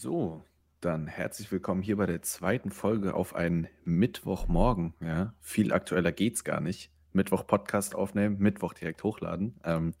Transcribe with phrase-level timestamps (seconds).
[0.00, 0.44] So,
[0.80, 4.94] dann herzlich willkommen hier bei der zweiten Folge auf einen Mittwochmorgen.
[5.00, 6.92] Ja, viel aktueller geht's gar nicht.
[7.12, 9.58] Mittwoch Podcast aufnehmen, Mittwoch direkt hochladen.
[9.64, 9.94] Ähm,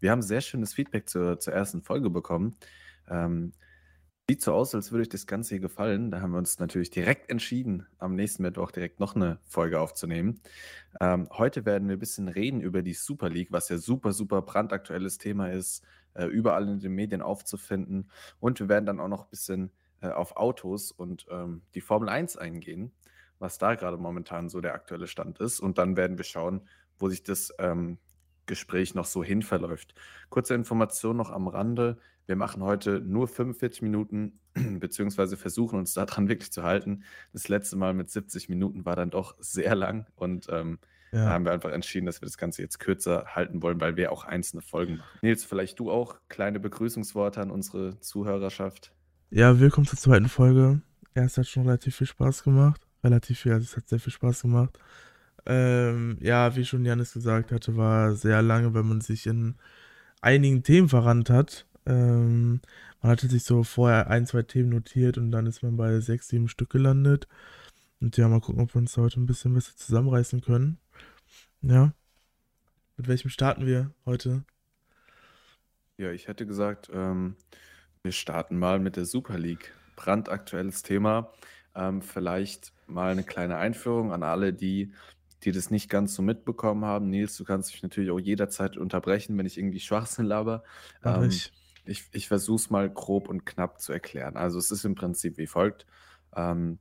[0.00, 2.56] wir haben sehr schönes Feedback zur, zur ersten Folge bekommen.
[3.08, 3.52] Ähm,
[4.28, 6.10] sieht so aus, als würde euch das Ganze hier gefallen.
[6.10, 10.42] Da haben wir uns natürlich direkt entschieden, am nächsten Mittwoch direkt noch eine Folge aufzunehmen.
[11.00, 14.42] Ähm, heute werden wir ein bisschen reden über die Super League, was ja super, super
[14.42, 15.82] brandaktuelles Thema ist,
[16.18, 18.10] äh, überall in den Medien aufzufinden.
[18.40, 22.08] Und wir werden dann auch noch ein bisschen äh, auf Autos und ähm, die Formel
[22.08, 22.92] 1 eingehen,
[23.38, 25.60] was da gerade momentan so der aktuelle Stand ist.
[25.60, 26.62] Und dann werden wir schauen,
[26.98, 27.98] wo sich das ähm,
[28.46, 29.94] Gespräch noch so hin verläuft.
[30.28, 31.98] Kurze Information noch am Rande.
[32.26, 34.40] Wir machen heute nur 45 Minuten,
[34.80, 37.04] beziehungsweise versuchen uns daran wirklich zu halten.
[37.32, 40.78] Das letzte Mal mit 70 Minuten war dann doch sehr lang und ähm,
[41.12, 41.24] ja.
[41.24, 44.12] da haben wir einfach entschieden, dass wir das Ganze jetzt kürzer halten wollen, weil wir
[44.12, 45.18] auch einzelne Folgen machen.
[45.22, 48.92] Nils, vielleicht du auch kleine Begrüßungsworte an unsere Zuhörerschaft.
[49.30, 50.80] Ja, willkommen zur zweiten Folge.
[51.14, 52.80] Erst hat schon relativ viel Spaß gemacht.
[53.02, 54.78] Relativ viel, also es hat sehr viel Spaß gemacht.
[55.46, 59.56] Ähm, ja, wie schon Janis gesagt hatte, war sehr lange, wenn man sich in
[60.20, 61.66] einigen Themen verrannt hat.
[61.86, 62.60] Ähm,
[63.00, 66.28] man hatte sich so vorher ein, zwei Themen notiert und dann ist man bei sechs,
[66.28, 67.28] sieben Stück gelandet.
[68.00, 70.78] Und ja, mal gucken, ob wir uns heute ein bisschen besser zusammenreißen können.
[71.62, 71.92] Ja.
[72.96, 74.44] Mit welchem starten wir heute?
[75.96, 77.36] Ja, ich hätte gesagt, ähm,
[78.02, 79.74] wir starten mal mit der Super League.
[79.96, 81.32] Brandaktuelles Thema.
[81.74, 84.92] Ähm, vielleicht mal eine kleine Einführung an alle, die,
[85.42, 87.10] die das nicht ganz so mitbekommen haben.
[87.10, 90.62] Nils, du kannst mich natürlich auch jederzeit unterbrechen, wenn ich irgendwie Schwachsinn laber.
[91.04, 91.52] Ähm, ich
[91.88, 94.36] ich, ich versuche es mal grob und knapp zu erklären.
[94.36, 95.86] Also es ist im Prinzip wie folgt.
[96.36, 96.78] Ähm,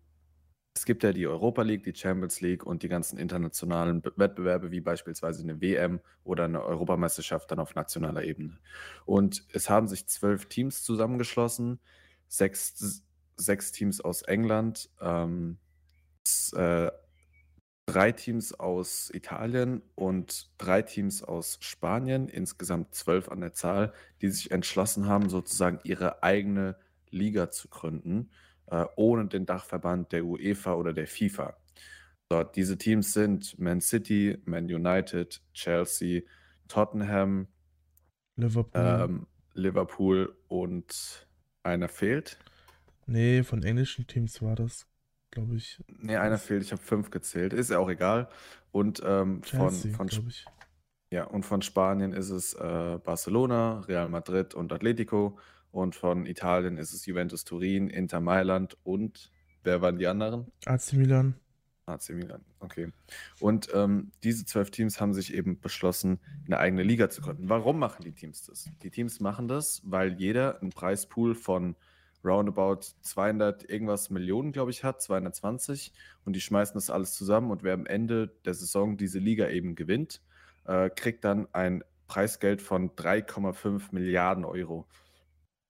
[0.78, 4.80] es gibt ja die Europa League, die Champions League und die ganzen internationalen Wettbewerbe, wie
[4.80, 8.59] beispielsweise eine WM oder eine Europameisterschaft dann auf nationaler Ebene.
[9.06, 11.80] Und es haben sich zwölf Teams zusammengeschlossen,
[12.28, 13.03] sechs,
[13.38, 15.58] sechs Teams aus England, ähm,
[16.53, 16.91] äh,
[17.88, 24.29] drei Teams aus Italien und drei Teams aus Spanien, insgesamt zwölf an der Zahl, die
[24.29, 26.78] sich entschlossen haben, sozusagen ihre eigene
[27.09, 28.29] Liga zu gründen
[28.67, 31.57] äh, ohne den Dachverband der UEFA oder der FIFA.
[32.29, 36.23] So, diese Teams sind Man City, Man United, Chelsea,
[36.67, 37.47] Tottenham,
[38.35, 41.28] Liverpool, ähm, Liverpool und
[41.63, 42.38] einer fehlt.
[43.05, 44.85] Nee, von englischen Teams war das,
[45.31, 45.81] glaube ich.
[45.88, 46.61] Nee, einer fehlt.
[46.63, 47.53] Ich habe fünf gezählt.
[47.53, 48.28] Ist ja auch egal.
[48.72, 50.31] Und ähm, Chelsea, von, von.
[51.09, 55.39] Ja, und von Spanien ist es äh, Barcelona, Real Madrid und Atletico.
[55.78, 59.32] Und von Italien ist es Juventus Turin, Inter Mailand und
[59.64, 60.52] wer waren die anderen?
[60.66, 61.36] AC Milan.
[61.86, 62.92] AC Milan, okay.
[63.40, 67.48] Und ähm, diese zwölf Teams haben sich eben beschlossen, eine eigene Liga zu gründen.
[67.48, 68.68] Warum machen die Teams das?
[68.82, 71.76] Die Teams machen das, weil jeder einen Preispool von
[72.26, 75.94] roundabout 200 irgendwas Millionen, glaube ich, hat, 220.
[76.26, 79.76] Und die schmeißen das alles zusammen und wer am Ende der Saison diese Liga eben
[79.76, 80.24] gewinnt,
[80.66, 84.88] äh, kriegt dann ein Preisgeld von 3,5 Milliarden Euro.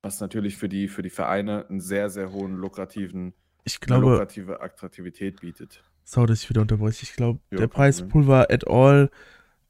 [0.02, 4.62] Was natürlich für die, für die Vereine einen sehr, sehr hohen lukrativen, ich glaube, lukrative
[4.62, 5.84] Attraktivität bietet.
[6.04, 7.04] Sorry, dass ich wieder unterbreche.
[7.04, 9.10] Ich glaube, der Preispool war at all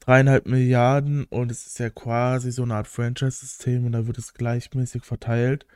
[0.00, 4.34] dreieinhalb Milliarden und es ist ja quasi so eine Art Franchise-System und da wird es
[4.34, 5.66] gleichmäßig verteilt.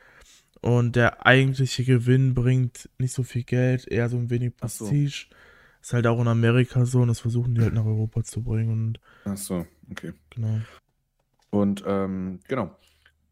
[0.61, 5.27] Und der eigentliche Gewinn bringt nicht so viel Geld, eher so ein wenig Prestige.
[5.29, 5.35] So.
[5.81, 8.71] Ist halt auch in Amerika so und das versuchen die halt nach Europa zu bringen.
[8.71, 10.13] Und Ach so, okay.
[10.29, 10.61] Genau.
[11.49, 12.73] Und ähm, genau.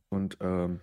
[0.09, 0.81] Und ähm,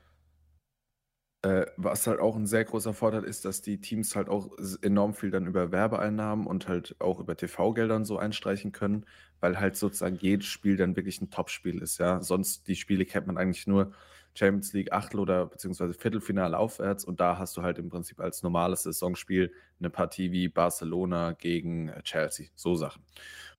[1.48, 4.50] äh, was halt auch ein sehr großer Vorteil ist, dass die Teams halt auch
[4.82, 9.06] enorm viel dann über Werbeeinnahmen und halt auch über TV-Geldern so einstreichen können,
[9.40, 12.20] weil halt sozusagen jedes Spiel dann wirklich ein Top-Spiel ist, ja.
[12.20, 13.92] Sonst die Spiele kennt man eigentlich nur
[14.34, 18.42] Champions League Achtel- oder beziehungsweise Viertelfinale aufwärts und da hast du halt im Prinzip als
[18.42, 23.02] normales Saisonspiel eine Partie wie Barcelona gegen äh, Chelsea, so Sachen.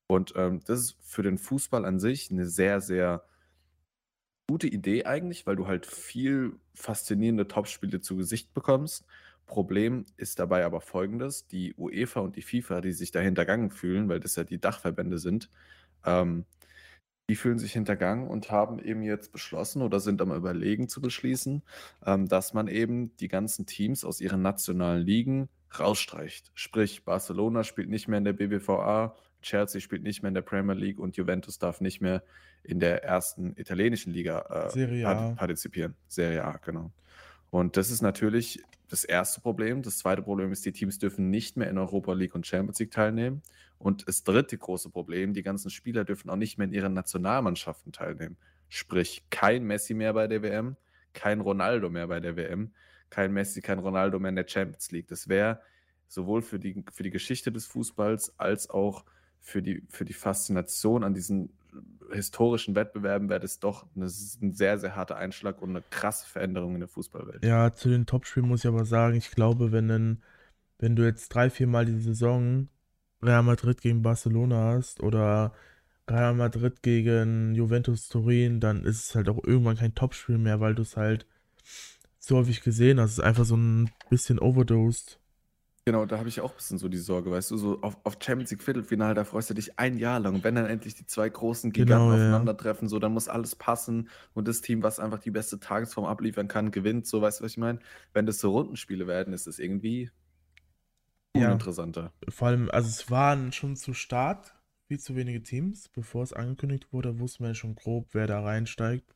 [0.06, 3.24] Und ähm, das ist für den Fußball an sich eine sehr, sehr
[4.50, 9.06] gute Idee eigentlich, weil du halt viel faszinierende Topspiele zu Gesicht bekommst.
[9.46, 14.08] Problem ist dabei aber folgendes: Die UEFA und die FIFA, die sich da hintergangen fühlen,
[14.08, 15.50] weil das ja die Dachverbände sind,
[16.04, 16.46] ähm,
[17.28, 21.62] die fühlen sich hintergangen und haben eben jetzt beschlossen oder sind am Überlegen zu beschließen,
[22.04, 25.48] ähm, dass man eben die ganzen Teams aus ihren nationalen Ligen
[25.78, 26.50] rausstreicht.
[26.54, 30.74] Sprich, Barcelona spielt nicht mehr in der BBVA, Chelsea spielt nicht mehr in der Premier
[30.74, 32.22] League und Juventus darf nicht mehr
[32.62, 35.32] in der ersten italienischen Liga äh, Serie A.
[35.32, 35.94] partizipieren.
[36.08, 36.92] Serie A, genau.
[37.50, 39.82] Und das ist natürlich das erste Problem.
[39.82, 42.90] Das zweite Problem ist, die Teams dürfen nicht mehr in Europa League und Champions League
[42.90, 43.42] teilnehmen.
[43.78, 47.92] Und das dritte große Problem, die ganzen Spieler dürfen auch nicht mehr in ihren Nationalmannschaften
[47.92, 48.36] teilnehmen.
[48.68, 50.76] Sprich, kein Messi mehr bei der WM,
[51.12, 52.72] kein Ronaldo mehr bei der WM,
[53.08, 55.08] kein Messi, kein Ronaldo mehr in der Champions League.
[55.08, 55.60] Das wäre
[56.06, 59.10] sowohl für die, für die Geschichte des Fußballs als auch für
[59.62, 61.50] die, für die Faszination an diesen
[62.12, 66.74] historischen Wettbewerben wäre das doch eine, ein sehr, sehr harter Einschlag und eine krasse Veränderung
[66.74, 67.44] in der Fußballwelt.
[67.44, 70.22] Ja, zu den Topspielen muss ich aber sagen, ich glaube, wenn, ein,
[70.78, 72.68] wenn du jetzt drei, vier Mal die Saison
[73.22, 75.52] Real Madrid gegen Barcelona hast oder
[76.08, 80.74] Real Madrid gegen Juventus Turin, dann ist es halt auch irgendwann kein Topspiel mehr, weil
[80.74, 81.26] du es halt
[82.18, 83.12] so häufig gesehen hast.
[83.12, 85.19] Es ist einfach so ein bisschen overdosed.
[85.90, 88.16] Genau, da habe ich auch ein bisschen so die Sorge, weißt du, so auf, auf
[88.22, 90.36] Champions League Viertelfinale, da freust du dich ein Jahr lang.
[90.36, 92.36] Und wenn dann endlich die zwei großen Giganten Genau, ja.
[92.36, 96.46] aufeinandertreffen, so, dann muss alles passen und das Team, was einfach die beste Tagesform abliefern
[96.46, 97.80] kann, gewinnt, so, weißt du, was ich meine?
[98.12, 100.10] Wenn das so Rundenspiele werden, ist das irgendwie
[101.34, 101.42] Ja.
[101.46, 102.12] uninteressanter.
[102.28, 104.54] Vor allem, also es waren schon zu Start
[104.86, 105.88] viel zu wenige Teams.
[105.88, 109.12] Bevor es angekündigt wurde, wusste man ja schon grob, wer da reinsteigt.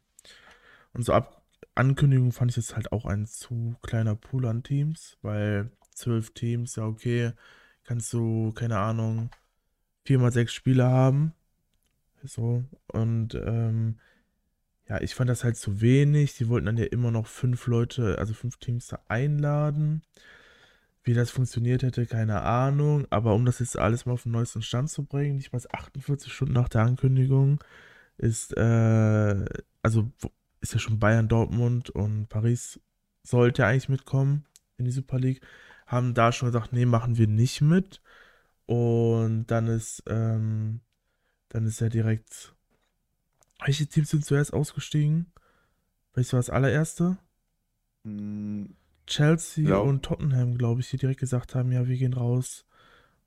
[0.92, 1.42] Und so ab
[1.74, 6.76] Ankündigung fand ich es halt auch ein zu kleiner Pool an Teams, weil zwölf Teams,
[6.76, 7.32] ja okay,
[7.84, 9.30] kannst du, keine Ahnung,
[10.04, 11.32] vier mal sechs Spieler haben.
[12.24, 12.64] So.
[12.88, 13.98] Und ähm,
[14.88, 16.36] ja, ich fand das halt zu wenig.
[16.36, 20.02] Die wollten dann ja immer noch fünf Leute, also fünf Teams da einladen.
[21.02, 23.06] Wie das funktioniert hätte, keine Ahnung.
[23.10, 26.32] Aber um das jetzt alles mal auf den neuesten Stand zu bringen, nicht mal 48
[26.32, 27.62] Stunden nach der Ankündigung,
[28.16, 29.44] ist, äh,
[29.82, 30.10] also
[30.60, 32.80] ist ja schon Bayern, Dortmund und Paris
[33.22, 34.46] sollte eigentlich mitkommen
[34.78, 35.42] in die Super League.
[35.86, 38.00] Haben da schon gesagt, nee, machen wir nicht mit.
[38.66, 40.80] Und dann ist, ähm,
[41.50, 42.54] dann ist ja direkt.
[43.64, 45.32] Welche Teams sind zuerst ausgestiegen?
[46.14, 47.18] Weißt du, was allererste?
[48.04, 48.74] Hm,
[49.06, 49.78] Chelsea Ja.
[49.78, 52.64] und Tottenham, glaube ich, die direkt gesagt haben, ja, wir gehen raus.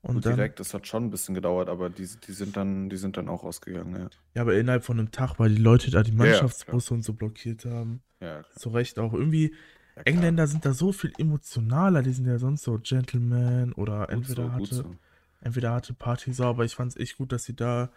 [0.02, 2.88] Und gut, dann, direkt, das hat schon ein bisschen gedauert, aber die, die, sind, dann,
[2.88, 4.10] die sind dann auch rausgegangen, ja.
[4.34, 7.02] ja, aber innerhalb von einem Tag, weil die Leute da die Ja, ja, Mannschaftsbusse und
[7.02, 8.02] so blockiert haben.
[8.20, 8.56] Ja, klar.
[8.56, 9.12] Zu Recht auch.
[9.12, 9.54] Irgendwie,
[9.98, 10.04] Ja.
[10.04, 14.44] Engländer sind da so viel emotionaler, die sind ja sonst so Gentlemen oder Gut entweder
[14.44, 14.96] so, hatte, so.
[15.40, 17.90] entweder hatte Partysau, aber ich fand es echt gut, dass sie da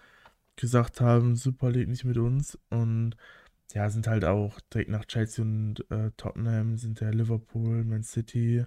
[0.55, 2.57] gesagt haben, Super League nicht mit uns.
[2.69, 3.15] Und
[3.73, 8.65] ja, sind halt auch direkt nach Chelsea und äh, Tottenham sind ja Liverpool, Man City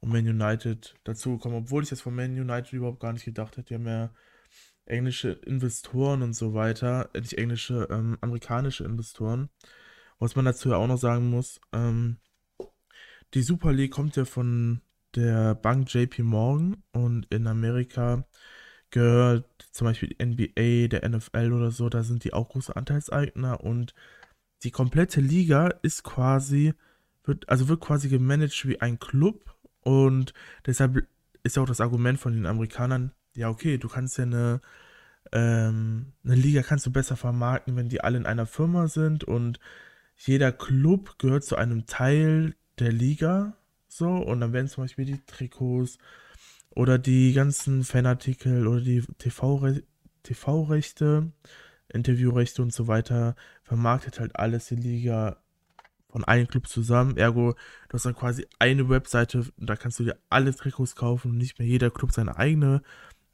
[0.00, 3.68] und Man United dazugekommen, obwohl ich das von Man United überhaupt gar nicht gedacht hätte.
[3.68, 4.10] Die haben ja
[4.86, 9.48] englische Investoren und so weiter, äh, nicht englische, ähm, amerikanische Investoren.
[10.18, 12.18] Was man dazu ja auch noch sagen muss, ähm,
[13.32, 14.80] die Super League kommt ja von
[15.14, 18.24] der Bank JP Morgan und in Amerika
[18.90, 23.62] gehört zum Beispiel die NBA, der NFL oder so, da sind die auch große Anteilseigner
[23.62, 23.94] und
[24.62, 26.74] die komplette Liga ist quasi,
[27.24, 30.32] wird, also wird quasi gemanagt wie ein Club und
[30.66, 31.06] deshalb
[31.42, 34.60] ist ja auch das Argument von den Amerikanern, ja okay, du kannst ja eine,
[35.32, 39.58] ähm, eine Liga kannst du besser vermarkten, wenn die alle in einer Firma sind und
[40.16, 43.56] jeder Club gehört zu einem Teil der Liga,
[43.88, 45.98] so, und dann werden zum Beispiel die Trikots
[46.70, 49.82] oder die ganzen Fanartikel oder die TV-Re
[50.24, 51.32] TV-Rechte,
[51.88, 55.36] Interviewrechte und so weiter, vermarktet halt alles die Liga
[56.08, 57.16] von einem Club zusammen.
[57.16, 57.52] Ergo,
[57.88, 61.58] du hast dann quasi eine Webseite, da kannst du dir alle Trikots kaufen und nicht
[61.58, 62.82] mehr jeder Club seine eigene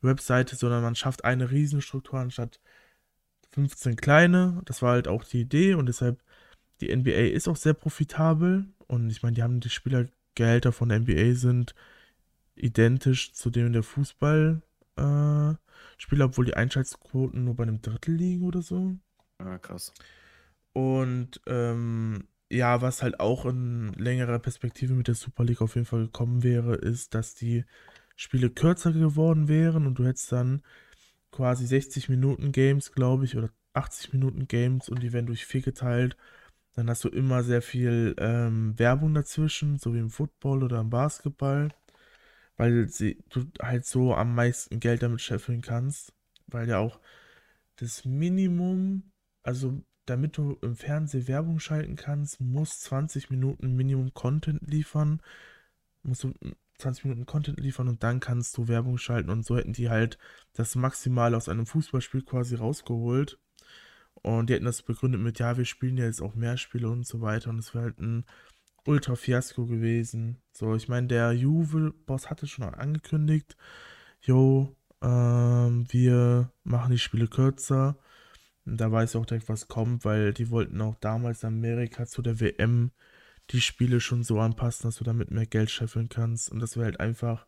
[0.03, 2.61] Webseite, sondern man schafft eine Riesenstruktur anstatt
[3.53, 4.63] 15 kleine.
[4.65, 6.23] Das war halt auch die Idee und deshalb,
[6.81, 11.01] die NBA ist auch sehr profitabel und ich meine, die haben die Spielergehälter von der
[11.01, 11.75] NBA sind
[12.57, 14.63] identisch zu denen der Fußball
[14.97, 15.55] äh,
[15.97, 18.97] Spieler, obwohl die Einschaltquoten nur bei einem Drittel liegen oder so.
[19.39, 19.93] Ja, krass.
[20.73, 25.87] Und ähm, ja, was halt auch in längerer Perspektive mit der Super League auf jeden
[25.87, 27.65] Fall gekommen wäre, ist, dass die
[28.17, 30.63] Spiele kürzer geworden wären und du hättest dann
[31.31, 35.63] quasi 60 Minuten Games, glaube ich, oder 80 Minuten Games und die werden durch vier
[35.63, 36.17] geteilt.
[36.75, 40.91] Dann hast du immer sehr viel ähm, Werbung dazwischen, so wie im Football oder im
[40.91, 41.69] Basketball,
[42.57, 46.15] weil sie, du halt so am meisten Geld damit scheffeln kannst,
[46.47, 47.01] weil ja auch
[47.77, 49.11] das Minimum,
[49.43, 55.21] also damit du im Fernsehen Werbung schalten kannst, muss 20 Minuten Minimum Content liefern.
[56.03, 56.33] Musst du
[56.79, 60.19] 20 Minuten Content liefern und dann kannst du Werbung schalten und so hätten die halt
[60.55, 63.39] das Maximale aus einem Fußballspiel quasi rausgeholt.
[64.23, 67.07] Und die hätten das begründet mit, ja, wir spielen ja jetzt auch mehr Spiele und
[67.07, 68.25] so weiter und es wäre halt ein
[68.87, 70.43] Ultra-Fiasko gewesen.
[70.53, 73.57] So, ich meine, der Juve-Boss hatte schon angekündigt,
[74.21, 77.99] jo, ähm, wir machen die Spiele kürzer.
[78.67, 82.07] Und da weiß ich auch direkt, was kommt, weil die wollten auch damals in Amerika
[82.07, 82.93] zu der WM
[83.51, 86.51] die Spiele schon so anpassen, dass du damit mehr Geld scheffeln kannst.
[86.51, 87.47] Und das wäre halt einfach,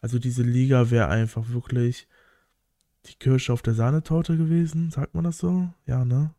[0.00, 2.08] also diese Liga wäre einfach wirklich
[3.06, 5.68] die Kirsche auf der Sahnetorte gewesen, sagt man das so?
[5.86, 6.34] Ja, ne?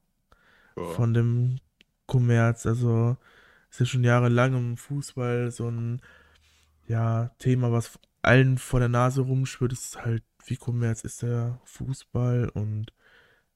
[0.75, 0.95] Ja.
[0.95, 1.57] Von dem
[2.07, 2.65] Kommerz.
[2.65, 3.17] Also
[3.71, 6.01] ist ja schon jahrelang im Fußball so ein
[6.87, 12.49] ja, Thema, was allen vor der Nase rumschwirrt, ist halt, wie kommerz ist der Fußball
[12.49, 12.93] und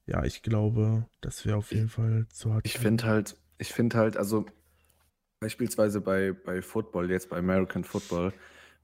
[0.07, 2.65] ja, ich glaube, das wäre auf Ich, jeden Fall zu hart.
[2.65, 4.45] ich finde halt, ich finde halt, also
[5.39, 8.33] beispielsweise bei, bei Football, jetzt bei American Football,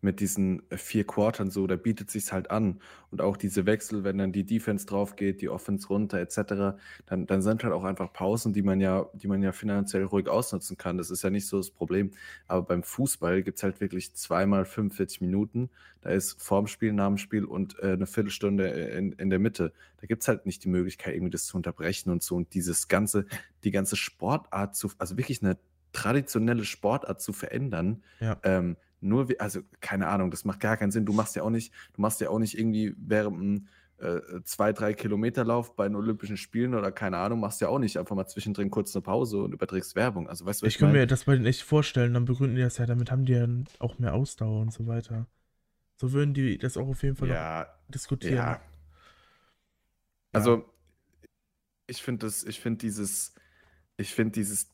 [0.01, 2.79] mit diesen äh, vier Quartern so, da bietet sich's halt an.
[3.11, 7.25] Und auch diese Wechsel, wenn dann die Defense drauf geht, die Offense runter, etc., dann,
[7.25, 10.77] dann sind halt auch einfach Pausen, die man ja, die man ja finanziell ruhig ausnutzen
[10.77, 10.97] kann.
[10.97, 12.11] Das ist ja nicht so das Problem.
[12.47, 15.69] Aber beim Fußball gibt's halt wirklich zweimal 45 Minuten.
[16.01, 19.73] Da ist vorm Spiel, nach dem Spiel und äh, eine Viertelstunde in, in der Mitte.
[19.99, 22.35] Da gibt's halt nicht die Möglichkeit, irgendwie das zu unterbrechen und so.
[22.35, 23.25] Und dieses ganze,
[23.65, 25.57] die ganze Sportart zu, also wirklich eine
[25.91, 28.37] traditionelle Sportart zu verändern, Ja.
[28.43, 31.05] ähm, nur, also keine Ahnung, das macht gar keinen Sinn.
[31.05, 34.71] Du machst ja auch nicht, du machst ja auch nicht irgendwie während einem äh, zwei,
[34.73, 38.15] drei Kilometer Lauf bei den Olympischen Spielen oder keine Ahnung, machst ja auch nicht einfach
[38.15, 40.29] mal zwischendrin kurz eine Pause und überträgst Werbung.
[40.29, 40.99] Also weißt du, Ich ich kann meine?
[40.99, 43.47] mir das bei denen echt vorstellen, dann begründen die das ja, damit haben die ja
[43.79, 45.27] auch mehr Ausdauer und so weiter.
[45.97, 48.35] So würden die das auch auf jeden Fall Ja, diskutieren.
[48.35, 48.51] ja.
[48.53, 48.61] Ja.
[50.31, 50.65] Also
[51.87, 53.33] ich finde das, ich finde dieses,
[53.97, 54.71] ich finde dieses,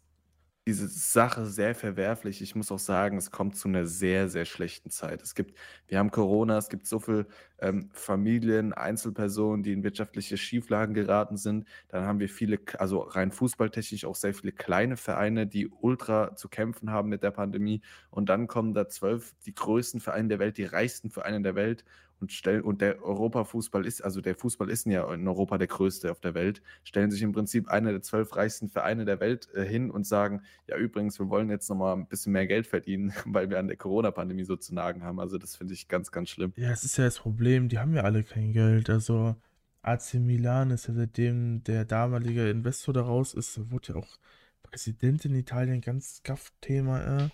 [0.67, 2.41] diese Sache sehr verwerflich.
[2.41, 5.21] Ich muss auch sagen, es kommt zu einer sehr, sehr schlechten Zeit.
[5.21, 5.55] Es gibt,
[5.87, 7.27] wir haben Corona, es gibt so viel
[7.59, 11.67] ähm, Familien, Einzelpersonen, die in wirtschaftliche Schieflagen geraten sind.
[11.89, 16.49] Dann haben wir viele, also rein fußballtechnisch auch sehr viele kleine Vereine, die ultra zu
[16.49, 17.81] kämpfen haben mit der Pandemie.
[18.09, 21.85] Und dann kommen da zwölf, die größten Vereine der Welt, die reichsten Vereine der Welt
[22.25, 26.11] und stellen, und der Europafußball ist, also der Fußball ist ja in Europa der größte
[26.11, 29.63] auf der Welt, stellen sich im Prinzip einer der zwölf reichsten Vereine der Welt äh,
[29.63, 33.49] hin und sagen, ja übrigens, wir wollen jetzt nochmal ein bisschen mehr Geld verdienen, weil
[33.51, 35.19] wir an der Corona-Pandemie so zu nagen haben.
[35.19, 36.51] Also das finde ich ganz, ganz schlimm.
[36.55, 38.89] Ja, es ist ja das Problem, die haben ja alle kein Geld.
[38.89, 39.35] Also
[39.83, 44.17] AC Milan ist ja seitdem der damalige Investor da raus ist, wurde ja auch
[44.63, 47.25] Präsident in Italien, ganz Gaff-Thema.
[47.25, 47.29] Äh.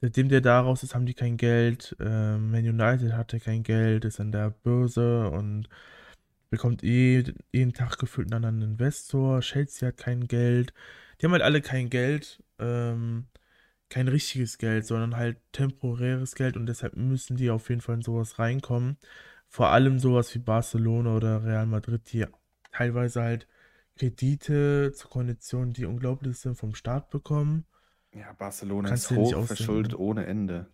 [0.00, 1.96] Seitdem der da raus ist, haben die kein Geld.
[2.00, 5.68] Ähm, Man United hatte kein Geld, ist an der Börse und
[6.50, 9.40] bekommt eh jeden Tag gefühlt einen anderen Investor.
[9.40, 10.72] Chelsea hat kein Geld.
[11.20, 12.42] Die haben halt alle kein Geld.
[12.58, 13.26] Ähm,
[13.88, 18.02] kein richtiges Geld, sondern halt temporäres Geld und deshalb müssen die auf jeden Fall in
[18.02, 18.98] sowas reinkommen.
[19.48, 22.26] Vor allem sowas wie Barcelona oder Real Madrid, die
[22.72, 23.48] teilweise halt
[23.96, 27.64] Kredite zu Konditionen, die unglaublich sind, vom Staat bekommen.
[28.14, 30.66] Ja, Barcelona Kannst ist hoch verschuldet ohne Ende.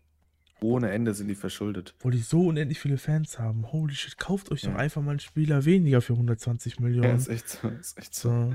[0.60, 1.94] Ohne Ende sind die verschuldet.
[1.98, 3.70] Obwohl die so unendlich viele Fans haben.
[3.72, 4.76] Holy shit, kauft euch doch Ja.
[4.76, 7.16] einfach mal einen Spieler weniger für 120 Ja, Millionen.
[7.16, 7.68] ist echt so.
[7.68, 8.30] Ist echt so.
[8.30, 8.52] So.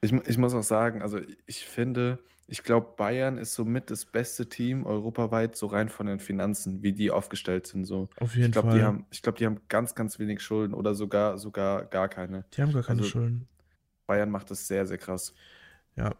[0.00, 4.48] Ich, ich muss auch sagen, also ich finde, ich glaube, Bayern ist somit das beste
[4.48, 7.84] Team europaweit, so rein von den Finanzen, wie die aufgestellt sind.
[7.84, 8.08] So.
[8.20, 8.86] Auf Ich jeden glaube, die Fall.
[8.86, 12.44] haben, ich glaube, die haben ganz, ganz wenig Schulden oder sogar, sogar gar keine.
[12.54, 13.48] Die haben gar keine Also Schulden.
[14.06, 15.34] Bayern macht das sehr, sehr krass.
[15.96, 16.14] Ja.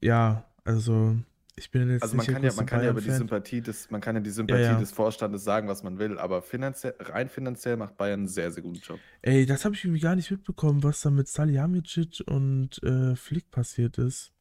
[0.00, 1.16] Ja, also
[1.56, 3.10] ich bin jetzt Also man kann ja, man kann ja über die.
[3.10, 4.78] Sympathie des, man kann ja die Ja, Sympathie ja.
[4.78, 8.62] des Vorstandes sagen, was man will, aber finanziell, rein finanziell macht Bayern einen sehr, sehr
[8.62, 9.04] guten Job.
[9.22, 13.50] Ey, das habe ich irgendwie gar nicht mitbekommen, was da mit Salihamidzic und äh, Flick
[13.50, 14.32] passiert ist.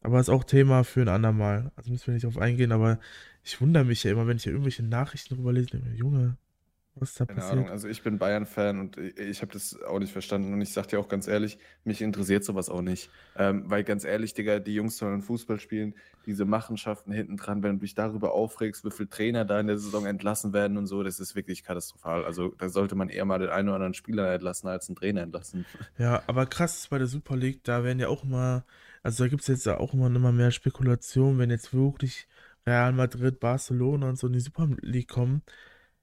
[0.00, 1.72] Aber ist auch Thema für ein andermal.
[1.76, 2.98] Also müssen wir nicht drauf eingehen, aber
[3.44, 6.36] ich wundere mich ja immer, wenn ich ja irgendwelche Nachrichten darüber lese, denke Junge,
[6.94, 7.70] was ist da Keine Ahnung, passiert?
[7.70, 10.88] also ich bin Bayern-Fan und ich, ich habe das auch nicht verstanden und ich sag
[10.88, 13.10] dir auch ganz ehrlich, mich interessiert sowas auch nicht.
[13.34, 15.94] Ähm, weil ganz ehrlich, Digga, die Jungs sollen Fußball spielen,
[16.26, 19.78] diese Machenschaften hinten dran, wenn du dich darüber aufregst, wie viele Trainer da in der
[19.78, 22.24] Saison entlassen werden und so, das ist wirklich katastrophal.
[22.24, 25.22] Also da sollte man eher mal den einen oder anderen Spieler entlassen, als einen Trainer
[25.22, 25.66] entlassen.
[25.98, 28.64] Ja, aber krass bei der Super League, da werden ja auch immer,
[29.02, 32.26] also da gibt es jetzt ja auch immer, immer mehr Spekulationen, wenn jetzt wirklich
[32.66, 35.42] Real Madrid, Barcelona und so in die Super League kommen.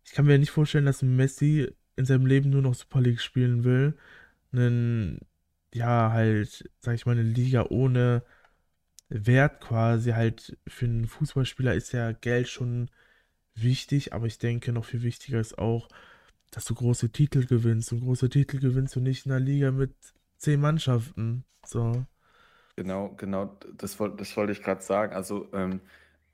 [0.09, 3.63] Ich kann mir nicht vorstellen, dass Messi in seinem Leben nur noch Super League spielen
[3.63, 3.95] will.
[4.53, 5.19] Einen,
[5.73, 8.23] ja, halt, sag ich mal, eine Liga ohne
[9.09, 10.11] Wert quasi.
[10.11, 12.89] Halt für einen Fußballspieler ist ja Geld schon
[13.55, 15.89] wichtig, aber ich denke, noch viel wichtiger ist auch,
[16.51, 17.93] dass du große Titel gewinnst.
[17.93, 19.95] Und große Titel gewinnst du nicht in einer Liga mit
[20.37, 21.45] zehn Mannschaften.
[21.65, 22.05] So.
[22.75, 25.13] Genau, genau, das, woll- das wollte ich gerade sagen.
[25.13, 25.81] Also ähm,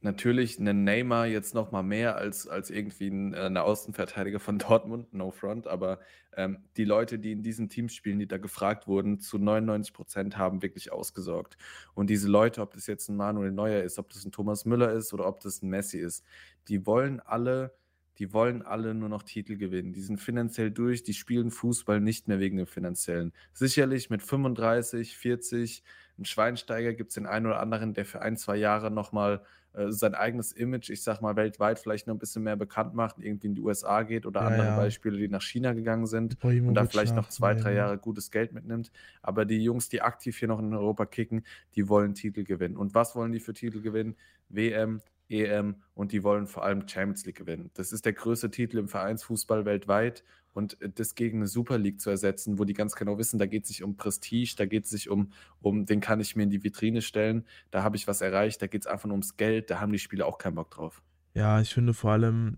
[0.06, 4.58] natürlich ein Neymar jetzt noch mal mehr als, als irgendwie ein, äh, eine Außenverteidiger von
[4.60, 6.00] Dortmund, no front, aber
[6.38, 10.38] ähm, die Leute, die in diesen Teams spielen, die da gefragt wurden, zu 99 Prozent
[10.38, 11.58] haben wirklich ausgesorgt.
[11.94, 14.94] Und diese Leute, ob das jetzt ein Manuel Neuer ist, ob das ein Thomas Müller
[14.94, 16.24] ist oder ob das ein Messi ist,
[16.70, 17.76] die wollen alle,
[18.18, 19.92] die wollen alle nur noch Titel gewinnen.
[19.92, 23.34] Die sind finanziell durch, die spielen Fußball nicht mehr wegen dem finanziellen.
[23.54, 25.84] Sicherlich mit 35, 40
[26.18, 29.42] ein Schweinsteiger gibt es den einen oder anderen, der für ein, zwei Jahre nochmal
[29.90, 33.48] sein eigenes Image, ich sag mal, weltweit vielleicht noch ein bisschen mehr bekannt macht, irgendwie
[33.48, 34.76] in die USA geht oder ja, andere ja.
[34.78, 38.54] Beispiele, die nach China gegangen sind und da vielleicht noch zwei, drei Jahre gutes Geld
[38.54, 38.92] mitnimmt.
[39.22, 42.78] Aber die Jungs, die aktiv hier noch in Europa kicken, die wollen Titel gewinnen.
[42.78, 44.16] Und was wollen die für Titel gewinnen?
[44.50, 47.72] WM, EM und die wollen vor allem Champions League gewinnen.
[47.74, 50.24] Das ist der größte Titel im Vereinsfußball weltweit
[50.56, 53.46] und äh, das gegen eine Super League zu ersetzen, wo die ganz genau wissen, da
[53.46, 55.32] geht es sich um Prestige, da geht es sich um,
[55.62, 58.68] um, den kann ich mir in die Vitrine stellen, da habe ich was erreicht, da
[58.68, 61.04] geht es einfach nur ums Geld, da haben die Spieler auch keinen Bock drauf.
[61.34, 62.58] Ja, ich finde vor allem,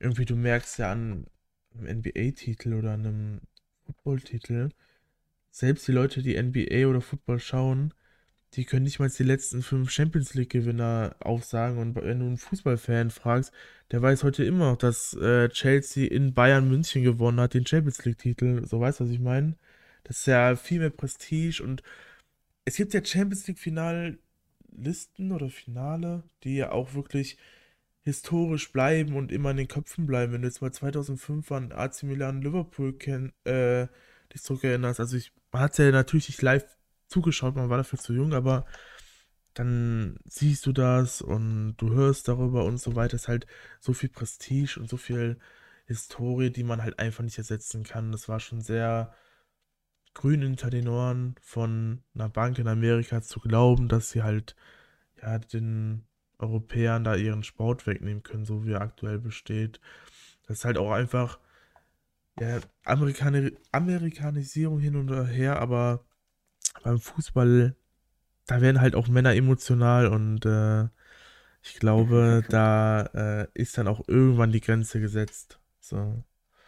[0.00, 1.26] irgendwie, du merkst ja an
[1.78, 3.40] einem NBA-Titel oder einem
[3.84, 4.70] Football-Titel,
[5.50, 7.94] selbst die Leute, die NBA oder Football schauen,
[8.56, 11.78] die können nicht mal die letzten fünf Champions League-Gewinner aufsagen.
[11.78, 13.52] Und wenn du einen Fußballfan fragst,
[13.90, 18.04] der weiß heute immer noch, dass äh, Chelsea in Bayern München gewonnen hat, den Champions
[18.04, 18.66] League-Titel.
[18.66, 19.56] So weißt du, was ich meine?
[20.04, 21.82] Das ist ja viel mehr Prestige und
[22.64, 27.36] es gibt ja Champions League-Finallisten oder Finale, die ja auch wirklich
[28.02, 30.32] historisch bleiben und immer in den Köpfen bleiben.
[30.32, 33.88] Wenn du jetzt mal 2005 an AC Milan Liverpool kenn, äh,
[34.32, 36.75] dich zurückerinnerst, also ich man hat es ja natürlich nicht live
[37.08, 38.66] zugeschaut, man war dafür zu jung, aber
[39.54, 43.16] dann siehst du das und du hörst darüber und so weiter.
[43.16, 43.46] Es ist halt
[43.80, 45.38] so viel Prestige und so viel
[45.86, 48.12] Historie, die man halt einfach nicht ersetzen kann.
[48.12, 49.14] Das war schon sehr
[50.14, 54.56] grün hinter den Ohren von einer Bank in Amerika zu glauben, dass sie halt
[55.22, 56.06] ja den
[56.38, 59.80] Europäern da ihren Sport wegnehmen können, so wie er aktuell besteht.
[60.46, 61.38] Das ist halt auch einfach
[62.38, 66.04] ja, Amerikani Amerikanisierung hin und her, aber
[66.82, 67.74] beim Fußball,
[68.46, 70.88] da werden halt auch Männer emotional und äh,
[71.62, 75.58] ich glaube, da äh, ist dann auch irgendwann die Grenze gesetzt.
[75.80, 76.22] So.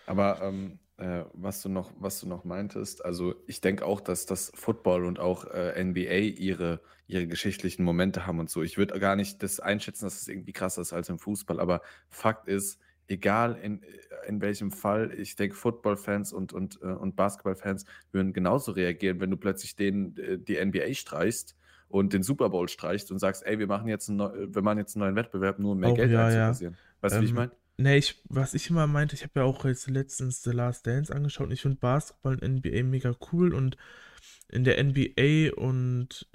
[0.07, 4.27] Aber ähm, äh, was du noch, was du noch meintest, also ich denke auch, dass
[4.27, 8.63] das Football und auch äh, NBA ihre, ihre geschichtlichen Momente haben und so.
[8.63, 11.83] Ich würde gar nicht das einschätzen, dass es irgendwie krasser ist als im Fußball, aber
[12.09, 13.83] Fakt ist, egal in,
[14.27, 19.31] in welchem Fall, ich denke, Football-Fans und, und, äh, und Basketball-Fans würden genauso reagieren, wenn
[19.31, 21.57] du plötzlich denen äh, die NBA streichst
[21.89, 24.95] und den Super Bowl streichst und sagst, ey, wir machen jetzt einen, wir machen jetzt
[24.95, 26.75] einen neuen Wettbewerb, nur um mehr auch, Geld ja, einzukassieren.
[26.75, 27.03] Ja.
[27.03, 27.53] Weißt du, ähm, wie ich ähm, meine?
[27.81, 31.15] Nee, ich, was ich immer meinte, ich habe ja auch jetzt letztens The Last Dance
[31.15, 33.77] angeschaut und ich finde Basketball und NBA mega cool und
[34.49, 36.27] in der NBA und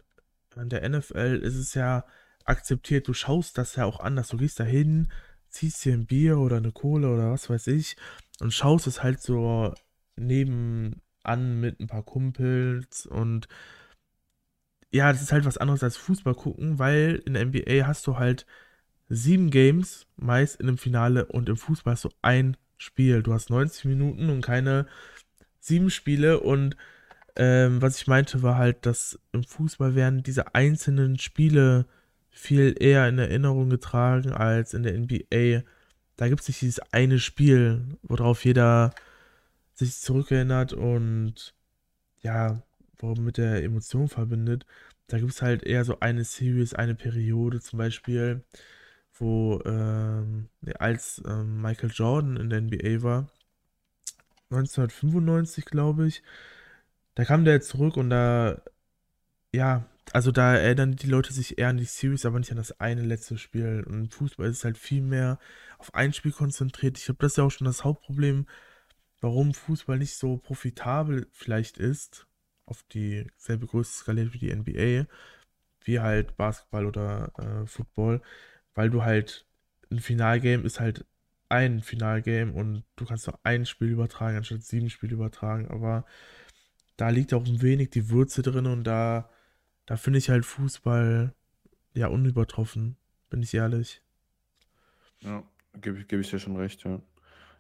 [0.56, 2.06] in der NFL ist es ja
[2.46, 5.12] akzeptiert, du schaust das ja auch anders, du gehst da hin,
[5.54, 7.96] ziehst dir ein Bier oder eine Kohle oder was weiß ich
[8.40, 9.74] und schaust es halt so
[10.16, 13.48] nebenan mit ein paar Kumpels und
[14.92, 18.18] ja, das ist halt was anderes als Fußball gucken, weil in der NBA hast du
[18.18, 18.46] halt
[19.10, 23.24] sieben Games meist in einem Finale und im Fußball hast du ein Spiel.
[23.24, 24.86] Du hast 90 Minuten und keine
[25.60, 26.78] sieben Spiele und
[27.36, 31.88] ähm, was ich meinte war halt, dass im Fußball werden diese einzelnen Spiele
[32.34, 35.64] viel eher in Erinnerung getragen als in der NBA.
[36.18, 38.94] Da gibt es nicht dieses eine Spiel, worauf jeder
[39.74, 41.54] sich zurückerinnert und
[42.22, 42.64] ja,
[42.98, 44.66] womit er Emotionen verbindet.
[45.08, 48.44] Da gibt es halt eher so eine Series, eine Periode zum Beispiel,
[49.14, 53.30] wo ähm, als ähm, Michael Jordan in der NBA war,
[54.50, 56.24] 1995 glaube ich,
[57.16, 58.62] da kam der zurück und da,
[59.54, 62.80] ja, also da erinnern die Leute sich eher an die Series, aber nicht an das
[62.80, 63.84] eine letzte Spiel.
[63.88, 65.40] Und Fußball ist halt viel mehr
[65.78, 66.98] auf ein Spiel konzentriert.
[66.98, 68.46] Ich glaube, das ist ja auch schon das Hauptproblem,
[69.22, 72.28] warum Fußball nicht so profitabel vielleicht ist,
[72.66, 75.08] auf dieselbe Größe skaliert wie die NBA,
[75.86, 78.22] wie halt Basketball oder äh, Football,
[78.74, 79.46] weil du halt
[79.92, 81.06] ein Finalgame ist halt
[81.50, 86.06] ein Finalgame und du kannst nur ein Spiel übertragen, anstatt sieben Spiele übertragen, aber
[86.98, 89.30] da liegt auch ein wenig die Würze drin und da
[89.86, 91.34] da finde ich halt Fußball
[91.94, 92.98] ja unübertroffen,
[93.30, 94.02] bin ich ehrlich.
[95.22, 95.44] Ja,
[95.82, 97.02] gebe geb ich dir schon recht, ja.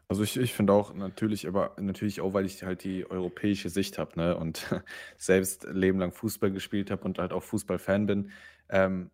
[0.10, 3.98] Also ich, ich finde auch natürlich, aber natürlich auch, weil ich halt die europäische Sicht
[3.98, 4.38] habe, ne?
[4.38, 4.68] Und
[5.18, 8.32] selbst Leben lang Fußball gespielt habe und halt auch Fußballfan bin.
[8.70, 9.12] Ähm,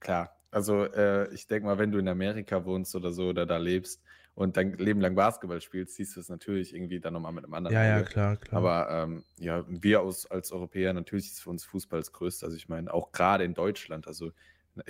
[0.00, 3.56] klar, also äh, ich denke mal, wenn du in Amerika wohnst oder so oder da
[3.56, 4.02] lebst,
[4.34, 7.54] und dein Leben lang Basketball spielst, siehst du es natürlich irgendwie dann nochmal mit einem
[7.54, 8.58] anderen Ja, ja, klar, klar.
[8.58, 12.46] Aber ähm, ja, wir aus, als Europäer, natürlich ist für uns Fußball das Größte.
[12.46, 14.32] Also ich meine, auch gerade in Deutschland, also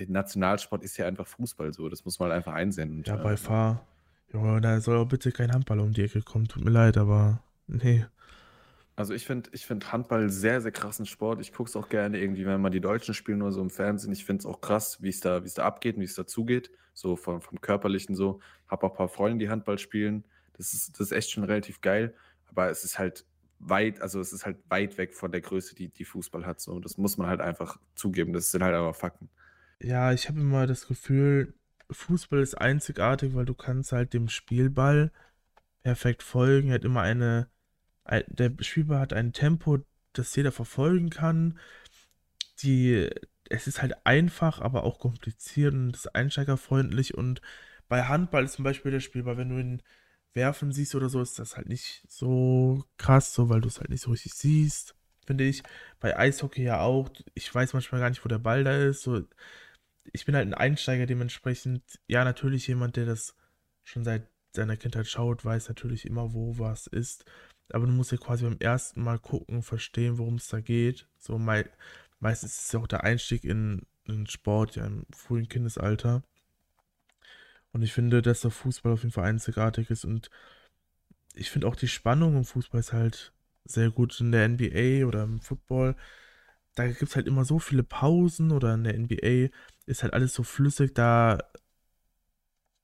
[0.07, 2.99] Nationalsport ist ja einfach Fußball so, das muss man halt einfach einsehen.
[2.99, 3.85] Und, ja, bei äh, Fahr.
[4.33, 7.43] Ja, da soll auch bitte kein Handball um die Ecke kommen, tut mir leid, aber
[7.67, 8.07] nee.
[8.95, 11.41] Also ich finde ich find Handball sehr, sehr krassen Sport.
[11.41, 14.13] Ich gucke es auch gerne irgendwie, wenn man die Deutschen spielen nur so im Fernsehen.
[14.13, 16.71] Ich finde es auch krass, wie es da, da abgeht und wie es da zugeht.
[16.93, 18.41] So vom, vom Körperlichen so.
[18.69, 20.25] Habe auch ein paar Freunde, die Handball spielen.
[20.57, 22.15] Das ist, das ist echt schon relativ geil.
[22.47, 23.25] Aber es ist halt
[23.59, 26.61] weit, also es ist halt weit weg von der Größe, die, die Fußball hat.
[26.61, 26.79] So.
[26.79, 28.35] Das muss man halt einfach zugeben.
[28.35, 29.31] Das sind halt aber Fakten.
[29.81, 31.55] Ja, ich habe immer das Gefühl,
[31.91, 35.13] Fußball ist einzigartig, weil du kannst halt dem Spielball
[35.83, 36.69] perfekt folgen.
[36.69, 37.49] Er hat immer eine, ein,
[38.05, 39.79] der Spielball hat ein Tempo,
[40.13, 41.59] das jeder verfolgen kann.
[42.63, 43.09] Die,
[43.49, 47.15] es ist halt einfach, aber auch kompliziert und ist einsteigerfreundlich.
[47.15, 47.41] Und
[47.89, 49.83] bei Handball ist zum Beispiel der Spielball, wenn du ihn
[50.35, 53.91] werfen siehst oder so, ist das halt nicht so krass, so weil du es halt
[53.91, 54.95] nicht so richtig siehst,
[55.27, 55.63] finde ich.
[56.01, 57.11] Bei Eishockey ja auch.
[57.35, 59.03] Ich weiß manchmal gar nicht, wo der Ball da ist.
[59.03, 59.23] So,
[60.13, 61.83] ich bin halt ein Einsteiger dementsprechend.
[62.07, 63.37] Ja, natürlich jemand, der das
[63.85, 67.25] schon seit seiner Kindheit schaut, weiß natürlich immer, wo was ist.
[67.71, 71.09] Aber du musst ja quasi beim ersten Mal gucken, verstehen, worum es da geht.
[71.19, 71.65] So mei
[72.21, 76.23] meistens ist es ja auch der Einstieg in, in Sport, ja im frühen Kindesalter.
[77.73, 80.05] Und ich finde, dass der Fußball auf jeden Fall einzigartig ist.
[80.05, 80.31] Und
[81.35, 83.33] ich finde auch die Spannung im Fußball ist halt
[83.65, 85.97] sehr gut in der NBA oder im Football.
[86.75, 89.49] Da gibt es halt immer so viele Pausen oder in der NBA
[89.87, 90.95] ist halt alles so flüssig.
[90.95, 91.39] Da,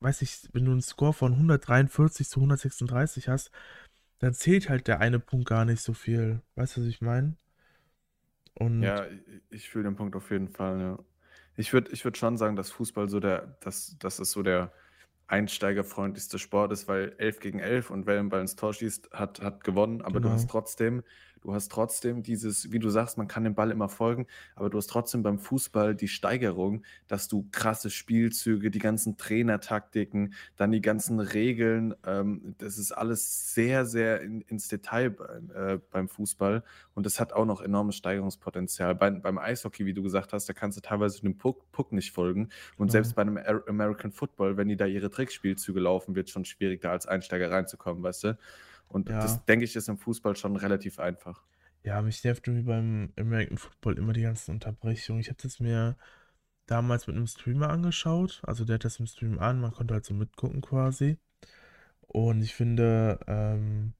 [0.00, 3.50] weiß ich, wenn du einen Score von 143 zu 136 hast,
[4.20, 6.42] dann zählt halt der eine Punkt gar nicht so viel.
[6.56, 7.36] Weißt du, was ich meine?
[8.54, 9.06] Und Ja,
[9.50, 10.98] ich fühle den Punkt auf jeden Fall, ja.
[11.56, 14.72] Ich würde ich würd schon sagen, dass Fußball so der, dass, dass es so der
[15.26, 19.40] einsteigerfreundlichste Sport ist, weil 11 gegen 11 und wer den Ball ins Tor schießt, hat,
[19.42, 21.02] hat gewonnen, aber du hast genau, trotzdem,
[21.40, 24.78] du hast trotzdem dieses, wie du sagst, man kann dem Ball immer folgen, aber du
[24.78, 30.80] hast trotzdem beim Fußball die Steigerung, dass du krasse Spielzüge, die ganzen Trainertaktiken, dann die
[30.80, 36.62] ganzen Regeln, ähm, das ist alles sehr, sehr in, ins Detail beim, äh, beim Fußball
[36.94, 38.94] und das hat auch noch enormes Steigerungspotenzial.
[38.94, 42.12] Beim, beim Eishockey, wie du gesagt hast, da kannst du teilweise dem Puck, Puck nicht
[42.12, 43.32] folgen und selbst genau.
[43.34, 46.90] bei einem American Football, wenn die da ihre Trickspielzüge laufen, wird es schon schwierig, da
[46.90, 48.38] als Einsteiger reinzukommen, weißt du?
[48.88, 49.42] Und das, Ja.
[49.48, 51.44] denke ich, ist im Fußball schon relativ einfach.
[51.84, 55.20] Ja, mich nervt irgendwie beim American Football immer die ganzen Unterbrechungen.
[55.20, 55.96] Ich habe das mir
[56.66, 58.42] damals mit einem Streamer angeschaut.
[58.44, 61.18] Also der hat das im Stream an, man konnte halt so mitgucken quasi.
[62.00, 63.94] Und ich finde, ähm,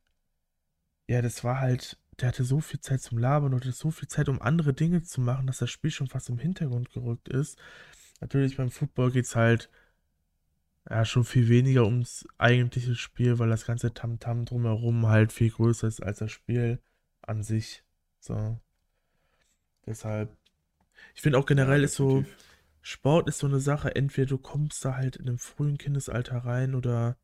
[1.09, 4.09] ja, das war halt, der hatte so viel Zeit zum Labern und hatte so viel
[4.09, 7.59] Zeit, um andere Dinge zu machen, dass das Spiel schon fast im Hintergrund gerückt ist.
[8.21, 9.71] Natürlich beim Football geht es halt
[10.91, 15.89] ja schon viel weniger ums eigentliche Spiel, weil das ganze Tamtam drumherum halt viel größer
[15.89, 16.81] ist als das Spiel
[17.23, 17.85] an sich.
[18.21, 18.59] So,
[19.87, 20.37] deshalb.
[21.15, 22.27] Ich finde auch Ja, generell ist so.
[22.83, 26.75] Sport ist so eine Sache, entweder du kommst da halt in einem frühen Kindesalter rein
[26.75, 27.19] oder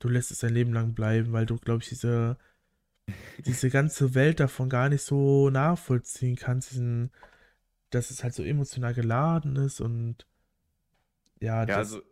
[0.00, 2.38] du lässt es dein Leben lang bleiben, weil du, glaube ich, diese,
[3.46, 7.10] diese ganze Welt davon gar nicht so nachvollziehen kannst, diesen,
[7.90, 10.26] dass es halt so emotional geladen ist und
[11.40, 12.02] ja, Ja, das, also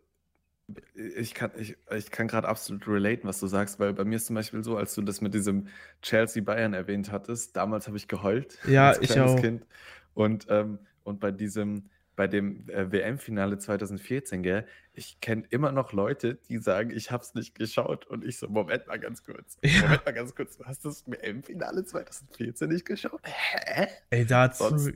[0.95, 4.27] ich kann, ich, ich kann gerade absolut relaten, was du sagst, weil bei mir ist
[4.27, 5.67] zum Beispiel so, als du das mit diesem
[6.01, 9.41] Chelsea Bayern erwähnt hattest, damals habe ich geheult ja, als ich kleines auch.
[9.41, 9.65] Kind.
[10.13, 15.93] Und, ähm, und bei diesem, bei dem äh, WM-Finale 2014, gell, ich kenne immer noch
[15.93, 18.05] Leute, die sagen, ich habe es nicht geschaut.
[18.05, 19.57] Und ich so, Moment mal ganz kurz.
[19.63, 20.57] Ja, Moment mal ganz kurz.
[20.57, 23.21] Du hast das WM-Finale 2014 nicht geschaut?
[23.23, 23.87] Hä?
[24.09, 24.91] ey, dazu, Sonst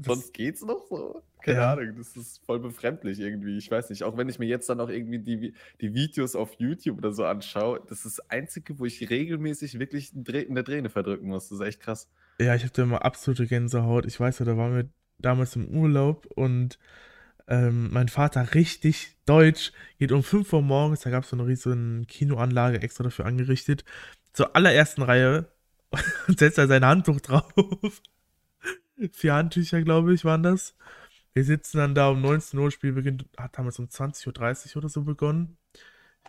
[0.00, 1.22] Sonst geht's noch so?
[1.42, 3.58] Keine ja, Ahnung, das ist voll befremdlich irgendwie.
[3.58, 6.54] Ich weiß nicht, auch wenn ich mir jetzt dann auch irgendwie die, die Videos auf
[6.58, 11.28] YouTube oder so anschaue, das ist das Einzige, wo ich regelmäßig wirklich eine Träne verdrücken
[11.28, 11.48] muss.
[11.48, 12.08] Das ist echt krass.
[12.40, 14.06] ja, ich hatte immer absolute Gänsehaut.
[14.06, 16.78] Ich weiß ja, da waren wir damals im Urlaub und
[17.46, 21.46] ähm, mein Vater richtig deutsch, geht um 5 Uhr morgens, da gab es so eine
[21.46, 23.84] riesen Kinoanlage extra dafür angerichtet,
[24.32, 25.50] zur allerersten Reihe
[26.28, 28.00] und setzt da sein Handtuch drauf.
[29.12, 30.74] Vier Handtücher, glaube ich, waren das.
[31.34, 34.88] Wir sitzen dann da um 19 Uhr, Spiel beginnt, hat damals um 20.30 Uhr oder
[34.88, 35.56] so begonnen.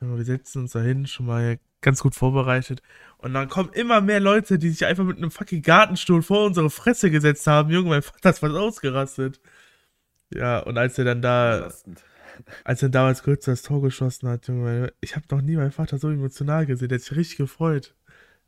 [0.02, 2.82] Wir setzen uns da hin, schon mal ganz gut vorbereitet.
[3.20, 6.70] Und dann kommen immer mehr Leute, die sich einfach mit einem fucking Gartenstuhl vor unsere
[6.70, 7.70] Fresse gesetzt haben.
[7.70, 9.40] Junge, mein Vater ist fast ausgerastet.
[10.34, 11.72] Ja, und als er dann da,
[12.64, 15.98] als er damals kurz das Tor geschossen hat, Junge, ich habe noch nie meinen Vater
[16.00, 16.90] so emotional gesehen.
[16.90, 17.96] Der hat sich richtig gefreut.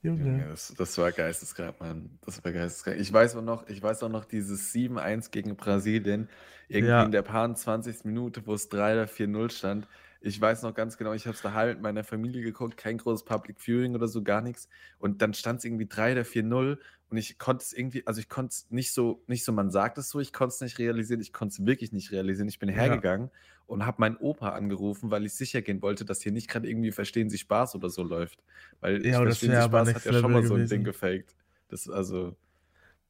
[0.02, 0.34] Junge.
[0.34, 2.18] Junge, das, das war geisteskrank, Mann.
[2.26, 3.00] Das war geisteskrank.
[3.00, 6.30] Ich weiß auch noch, ich weiß auch noch dieses 7-1 gegen Brasilien,
[6.68, 8.04] irgendwie in Ja, der paar 20.
[8.04, 9.88] Minute, wo es 3 oder 4-0 stand.
[10.20, 13.26] Ich weiß noch ganz genau, ich habe es daheim mit meiner Familie geguckt, kein großes
[13.26, 14.68] Public Viewing oder so, gar nichts.
[14.98, 18.30] Und dann stand es irgendwie 3 oder 4-0 und ich konnte es irgendwie, also ich
[18.30, 21.22] konnte es nicht so, nicht so, man sagt es so, ich konnte es nicht realisieren,
[21.22, 22.50] ich konnte es wirklich nicht realisieren.
[22.50, 23.32] Ich bin ja, hergegangen
[23.66, 26.92] und habe meinen Opa angerufen, weil ich sicher gehen wollte, dass hier nicht gerade irgendwie
[26.92, 28.44] Verstehen Sie Spaß oder so läuft.
[28.82, 31.36] Weil ja, ich Verstehen Sie Spaß hat ja schon mal so ein Ding gefaked.
[31.70, 32.36] Das also,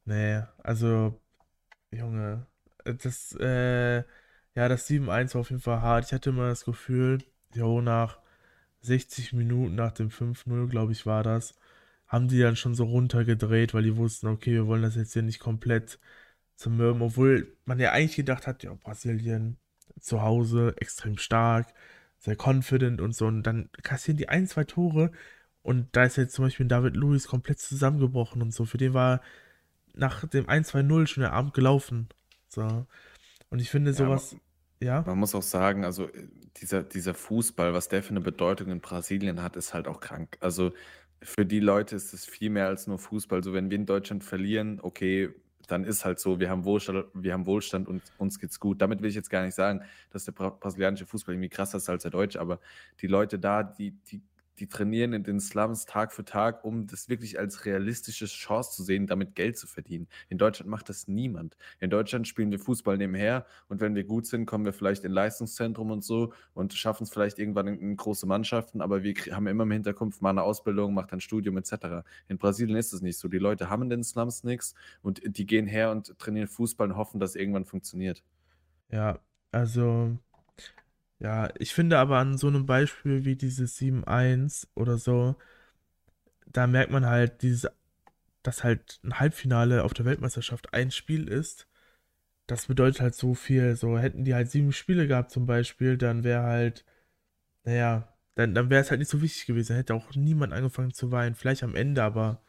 [0.08, 1.20] Nee, also,
[1.90, 2.46] Junge,
[2.84, 3.98] äh, das, äh,
[4.54, 6.06] ja, das 7-1 war auf jeden Fall hart.
[6.06, 7.18] Ich hatte immer das Gefühl,
[7.54, 8.18] jo, nach
[8.80, 11.58] 60 Minuten nach dem 5-0, glaube ich, war das,
[12.08, 15.22] haben die dann schon so runtergedreht, weil die wussten, okay, wir wollen das jetzt hier
[15.22, 15.98] nicht komplett
[16.56, 19.58] zu mürben, obwohl man ja eigentlich gedacht hat, ja, Brasilien
[20.00, 21.72] zu Hause extrem stark,
[22.18, 23.26] sehr confident und so.
[23.26, 25.12] Und dann kassieren die ein, zwei Tore
[25.62, 28.64] und da ist jetzt zum Beispiel David Luiz komplett zusammengebrochen und so.
[28.64, 29.20] Für den war
[29.94, 32.08] nach dem 1-2-0 schon der Abend gelaufen.
[32.48, 32.86] So.
[33.50, 34.36] Und ich finde sowas,
[34.80, 35.02] ja.
[35.06, 38.80] Man muss auch sagen, also äh, dieser, dieser Fußball, was der für eine Bedeutung in
[38.80, 40.38] Brasilien hat, ist halt auch krank.
[40.40, 40.72] Also
[41.22, 43.42] für die Leute ist es viel mehr als nur Fußball.
[43.42, 45.30] So, wenn wir in Deutschland verlieren, okay,
[45.66, 48.80] dann ist halt so, wir haben Wohlstand, wir haben Wohlstand und uns geht's gut.
[48.80, 52.02] Damit will ich jetzt gar nicht sagen, dass der brasilianische Fußball irgendwie krasser ist als
[52.02, 52.58] der deutsche, aber
[53.00, 54.22] die Leute da, die, die
[54.58, 58.82] die trainieren in den Slums Tag für Tag, um das wirklich als realistische Chance zu
[58.82, 60.08] sehen, damit Geld zu verdienen.
[60.28, 61.56] In Deutschland macht das niemand.
[61.80, 65.12] In Deutschland spielen wir Fußball nebenher und wenn wir gut sind, kommen wir vielleicht in
[65.12, 69.46] Leistungszentrum und so und schaffen es vielleicht irgendwann in, in große Mannschaften, aber wir haben
[69.46, 72.06] immer im Hinterkopf mal eine Ausbildung, macht ein Studium etc.
[72.28, 73.28] In Brasilien ist es nicht so.
[73.28, 76.96] Die Leute haben in den Slums nichts und die gehen her und trainieren Fußball und
[76.96, 78.22] hoffen, dass irgendwann funktioniert.
[78.90, 79.18] Ja,
[79.52, 80.18] also
[81.20, 85.36] ja, ich finde aber an so einem Beispiel wie dieses 7-1 oder so,
[86.46, 87.70] da merkt man halt, dieses,
[88.42, 91.66] dass halt ein Halbfinale auf der Weltmeisterschaft ein Spiel ist.
[92.46, 93.76] Das bedeutet halt so viel.
[93.76, 96.84] So hätten die halt sieben Spiele gehabt zum Beispiel, dann wäre halt,
[97.64, 99.70] naja, dann, dann wäre es halt nicht so wichtig gewesen.
[99.70, 101.34] Dann hätte auch niemand angefangen zu weinen.
[101.34, 102.42] Vielleicht am Ende, aber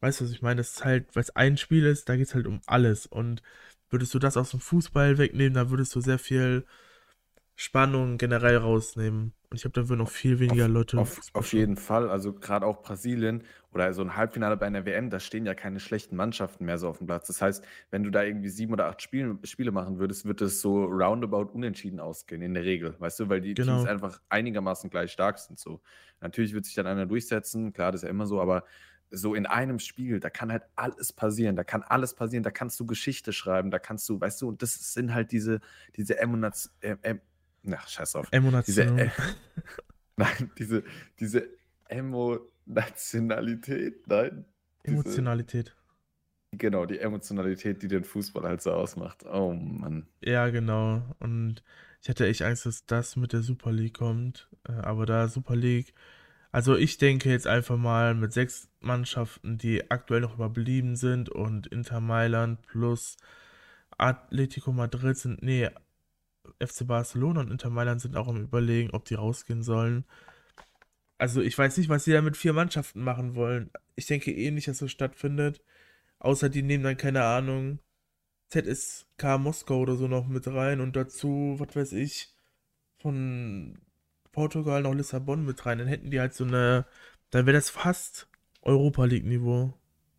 [0.00, 0.58] weißt du, was ich meine?
[0.58, 3.06] Das ist halt, weil es ein Spiel ist, da geht es halt um alles.
[3.06, 3.42] Und
[3.90, 6.66] würdest du das aus dem Fußball wegnehmen, dann würdest du sehr viel
[7.58, 9.32] Spannung generell rausnehmen.
[9.48, 10.98] Und ich glaube, da würden noch viel weniger auf, Leute.
[10.98, 12.10] Auf, auf jeden Fall.
[12.10, 15.80] Also gerade auch Brasilien oder so ein Halbfinale bei einer WM, da stehen ja keine
[15.80, 17.28] schlechten Mannschaften mehr so auf dem Platz.
[17.28, 20.60] Das heißt, wenn du da irgendwie sieben oder acht Spiele, Spiele machen würdest, wird es
[20.60, 22.94] so roundabout unentschieden ausgehen, in der Regel.
[22.98, 23.76] Weißt du, weil die genau.
[23.76, 25.58] Teams einfach einigermaßen gleich stark sind.
[25.58, 25.80] So.
[26.20, 28.64] Natürlich wird sich dann einer durchsetzen, klar, das ist ja immer so, aber
[29.10, 32.78] so in einem Spiel, da kann halt alles passieren, da kann alles passieren, da kannst
[32.80, 35.60] du Geschichte schreiben, da kannst du, weißt du, und das sind halt diese,
[35.96, 37.16] diese äh, äh,
[37.66, 38.26] na, scheiß auf.
[38.32, 38.64] Emotion.
[38.66, 39.10] Diese, äh,
[40.16, 40.82] nein, diese,
[41.20, 41.48] diese
[41.88, 44.44] Emotionalität, nein.
[44.84, 45.76] Diese, Emotionalität.
[46.52, 49.24] Genau, die Emotionalität, die den Fußball halt so ausmacht.
[49.26, 50.06] Oh Mann.
[50.20, 51.02] Ja, genau.
[51.18, 51.62] Und
[52.02, 54.48] ich hatte echt Angst, dass das mit der Super League kommt.
[54.68, 55.94] Äh, aber da Super League,
[56.52, 61.66] also ich denke jetzt einfach mal mit sechs Mannschaften, die aktuell noch überblieben sind und
[61.66, 63.16] Inter Mailand plus
[63.98, 65.68] Atletico Madrid sind, nee,
[66.58, 70.04] FC Barcelona und Inter Mailand sind auch am Überlegen, ob die rausgehen sollen.
[71.18, 73.70] Also ich weiß nicht, was sie da mit vier Mannschaften machen wollen.
[73.94, 75.62] Ich denke eh nicht, dass das stattfindet.
[76.18, 77.78] Außer die nehmen dann, keine Ahnung,
[78.50, 82.34] ZSK Moskau oder so noch mit rein und dazu, was weiß ich,
[82.98, 83.78] von
[84.32, 85.78] Portugal noch Lissabon mit rein.
[85.78, 86.86] Dann hätten die halt so eine,
[87.30, 88.28] dann wäre das fast
[88.62, 89.74] Europa League-Niveau.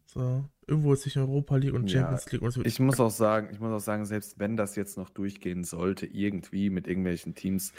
[0.08, 0.50] So.
[0.68, 2.42] Irgendwo ist sich Europa League und Champions ja, League.
[2.42, 2.62] Und so.
[2.64, 6.06] Ich muss auch sagen, ich muss auch sagen, selbst wenn das jetzt noch durchgehen sollte,
[6.06, 7.72] irgendwie mit irgendwelchen Teams,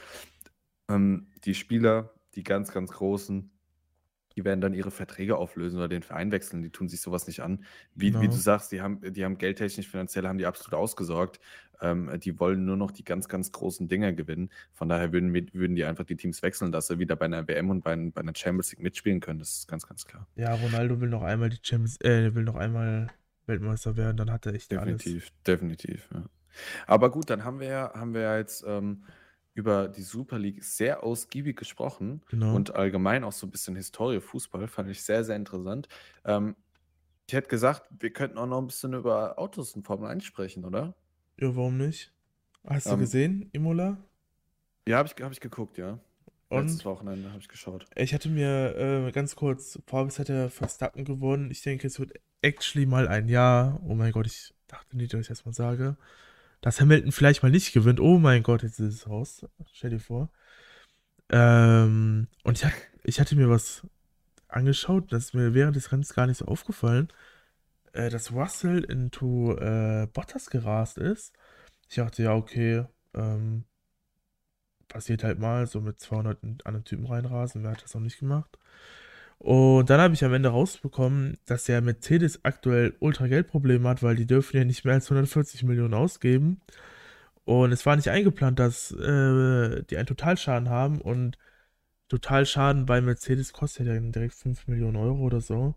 [0.91, 3.51] ähm, die Spieler, die ganz, ganz großen,
[4.39, 6.63] die werden dann ihre Verträge auflösen oder den Verein wechseln.
[6.63, 7.65] Die tun sich sowas nicht an.
[7.97, 8.23] Wie, genau.
[8.23, 11.41] wie du sagst, die haben, die haben geldtechnisch, finanziell haben die absolut ausgesorgt.
[11.81, 14.51] Ähm, die wollen nur noch die ganz, ganz großen Dinger gewinnen.
[14.75, 17.69] Von daher würden, würden die einfach die Teams wechseln, dass sie wieder bei einer WM
[17.69, 19.41] und bei, bei einer Champions League mitspielen können.
[19.41, 20.29] Das ist ganz, ganz klar.
[20.37, 23.09] Ja, Ronaldo will noch einmal die Champions, äh, will noch einmal
[23.47, 25.33] Weltmeister werden, dann hat er echt definitiv, alles.
[25.45, 26.09] Definitiv, definitiv.
[26.15, 26.25] Ja.
[26.87, 29.03] Aber gut, dann haben wir ja, haben wir ja jetzt ähm,
[29.59, 32.55] über die Super League sehr ausgiebig gesprochen genau.
[32.55, 35.89] und allgemein auch so ein bisschen Historie Fußball, fand ich sehr, sehr interessant.
[36.25, 36.55] Ähm,
[37.27, 40.65] ich hätte gesagt, wir könnten auch noch ein bisschen über Autos in Formel 1 sprechen,
[40.65, 40.95] oder?
[41.41, 42.13] Ja, warum nicht?
[42.69, 43.99] Hast du ähm, gesehen, Imola?
[44.87, 45.99] Ja, habe ich, hab ich geguckt, ja.
[46.51, 47.85] Und Letztes Wochenende habe ich geschaut.
[47.97, 51.51] Ich hatte mir äh, ganz kurz, Forbes hat ja Verstappen gewonnen.
[51.51, 53.81] Ich denke, es wird actually mal ein Jahr.
[53.85, 55.97] Oh mein Gott, ich dachte nicht, dass ich das mal sage
[56.61, 58.01] dass Hamilton vielleicht mal nicht gewinnt.
[58.01, 59.47] Oh mein Gott, jetzt ist es raus.
[59.73, 60.31] Stell dir vor.
[61.31, 62.71] Ähm, und ich,
[63.05, 63.87] ich hatte mir was
[64.49, 67.09] angeschaut, das ist mir während des Rennens gar nicht so aufgefallen,
[67.93, 71.35] äh, dass Russell into äh, Bottas gerast ist.
[71.89, 73.65] Ich dachte, ja, okay, ähm,
[74.89, 77.63] passiert halt mal, so mit 200 anderen Typen reinrasen.
[77.63, 78.59] Wer hat das noch nicht gemacht?
[79.39, 84.17] Und dann habe ich am Ende rausbekommen, dass der Mercedes aktuell ultra Geldprobleme hat, weil
[84.17, 86.61] die dürfen ja nicht mehr als 140 Millionen ausgeben.
[87.45, 91.01] Und es war nicht eingeplant, dass äh, die einen Totalschaden haben.
[91.01, 91.39] Und
[92.09, 95.75] Totalschaden bei Mercedes kostet ja direkt 5 Millionen Euro oder so.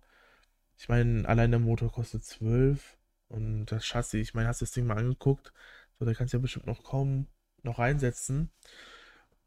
[0.77, 2.97] Ich meine, allein der Motor kostet 12.
[3.29, 5.53] Und das Chassis, ich meine, hast du das Ding mal angeguckt?
[5.99, 7.27] So, da kannst du ja bestimmt noch kaum
[7.63, 8.51] noch reinsetzen.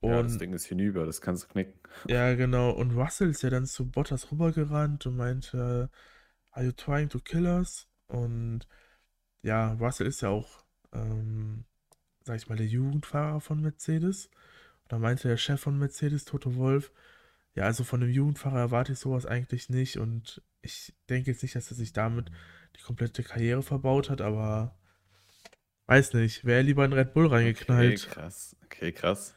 [0.05, 1.79] Und, ja, das Ding ist hinüber, das kannst du knicken.
[2.09, 2.71] Ja, genau.
[2.71, 5.91] Und Russell ist ja dann zu Bottas rübergerannt und meinte,
[6.51, 7.89] are you trying to kill us?
[8.07, 8.67] Und
[9.43, 11.65] ja, Russell ist ja auch, ähm,
[12.25, 14.27] sag ich mal, der Jugendfahrer von Mercedes.
[14.83, 16.93] Und da meinte der Chef von Mercedes, Toto Wolf,
[17.55, 19.99] ja, also von einem Jugendfahrer erwarte ich sowas eigentlich nicht.
[19.99, 22.31] Und ich denke jetzt nicht, dass er sich damit
[22.77, 24.77] die komplette Karriere verbaut hat, aber
[25.87, 28.05] weiß nicht, wäre lieber in Red Bull reingeknallt.
[28.05, 28.57] Okay, krass.
[28.65, 29.35] Okay, krass.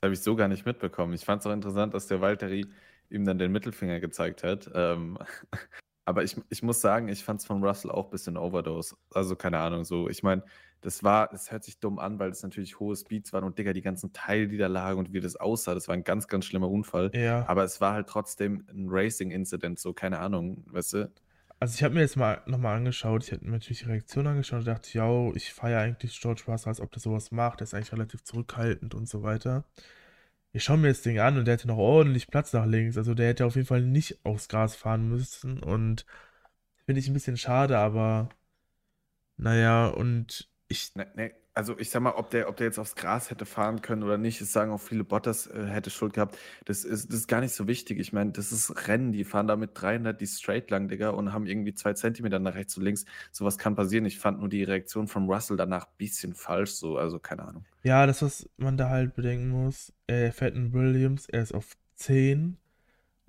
[0.00, 1.12] Das habe ich so gar nicht mitbekommen.
[1.12, 2.64] Ich fand es auch interessant, dass der Valtteri
[3.10, 4.70] ihm dann den Mittelfinger gezeigt hat.
[4.74, 5.18] Ähm,
[6.06, 8.96] aber ich, ich muss sagen, ich fand es von Russell auch ein bisschen Overdose.
[9.12, 10.08] Also keine Ahnung, so.
[10.08, 10.42] Ich meine,
[10.80, 13.74] das war, es hört sich dumm an, weil es natürlich hohe Speeds waren und Digga,
[13.74, 16.46] die ganzen Teile, die da lagen und wie das aussah, das war ein ganz, ganz
[16.46, 17.10] schlimmer Unfall.
[17.14, 17.46] Ja.
[17.46, 21.12] Aber es war halt trotzdem ein Racing-Incident, so keine Ahnung, weißt du?
[21.62, 24.60] Also ich habe mir jetzt mal nochmal angeschaut, ich habe mir natürlich die Reaktion angeschaut
[24.60, 27.74] und dachte, ja, ich feiere eigentlich George Russell, als ob der sowas macht, der ist
[27.74, 29.64] eigentlich relativ zurückhaltend und so weiter.
[30.52, 33.14] Ich schaue mir das Ding an und der hätte noch ordentlich Platz nach links, also
[33.14, 36.06] der hätte auf jeden Fall nicht aufs Gras fahren müssen und
[36.86, 38.30] finde ich ein bisschen schade, aber
[39.36, 42.94] naja, und ich, Ne, ne, also ich sag mal, ob der, ob der jetzt aufs
[42.94, 46.38] Gras hätte fahren können oder nicht, das sagen auch viele, Bottas äh, hätte Schuld gehabt.
[46.64, 47.98] Das ist, das ist gar nicht so wichtig.
[47.98, 51.32] Ich meine, das ist Rennen, die fahren da mit 300 die straight lang, Digga, und
[51.32, 53.04] haben irgendwie zwei Zentimeter nach rechts und links.
[53.32, 54.04] Sowas kann passieren.
[54.06, 57.64] Ich fand nur die Reaktion von Russell danach ein bisschen falsch, so, also keine Ahnung.
[57.82, 61.76] ja, das, was man da halt bedenken muss, er fährt einen Williams, er ist auf
[61.96, 62.58] 10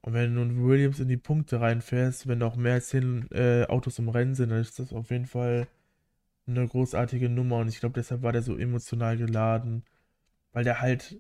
[0.01, 3.65] und wenn du einen Williams in die Punkte reinfährst, wenn auch mehr als 10 äh,
[3.67, 5.67] Autos im Rennen sind, dann ist das auf jeden Fall
[6.51, 9.83] eine großartige Nummer und ich glaube, deshalb war der so emotional geladen,
[10.53, 11.19] weil der halt,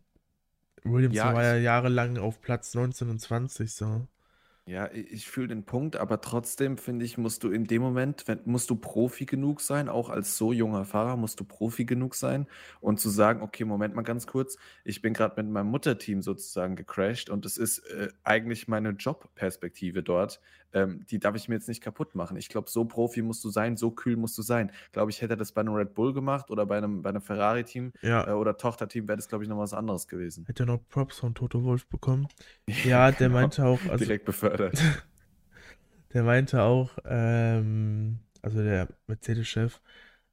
[0.83, 4.07] Williams Ja, war ja jahrelang auf Platz 19 und 20 so.
[4.67, 8.41] Ja, ich fühle den Punkt, aber trotzdem finde ich, musst du in dem Moment, wenn,
[8.45, 12.45] musst du Profi genug sein, auch als so junger Fahrer musst du Profi genug sein
[12.79, 16.75] und zu sagen, okay, Moment mal ganz kurz, ich bin gerade mit meinem Mutterteam sozusagen
[16.75, 20.39] gecrashed und es ist äh, eigentlich meine Jobperspektive dort,
[20.73, 22.37] ähm, die darf ich mir jetzt nicht kaputt machen.
[22.37, 24.71] Ich glaube, so Profi musst du sein, so kühl musst du sein.
[24.91, 27.21] Glaube ich, hätte er das bei einem Red Bull gemacht oder bei einem, bei einem
[27.21, 27.93] Ferrari-Team
[28.25, 30.47] äh, Ja, oder Tochterteam, wäre das, glaube ich, noch was anderes gewesen.
[30.47, 32.27] hätte er noch Props von Toto Wolff bekommen.
[32.67, 33.33] Ja, Ja, der genau.
[33.39, 34.77] meinte auch, also Direkt befördert.
[36.13, 39.79] Der meinte auch, ähm, also der Mercedes-Chef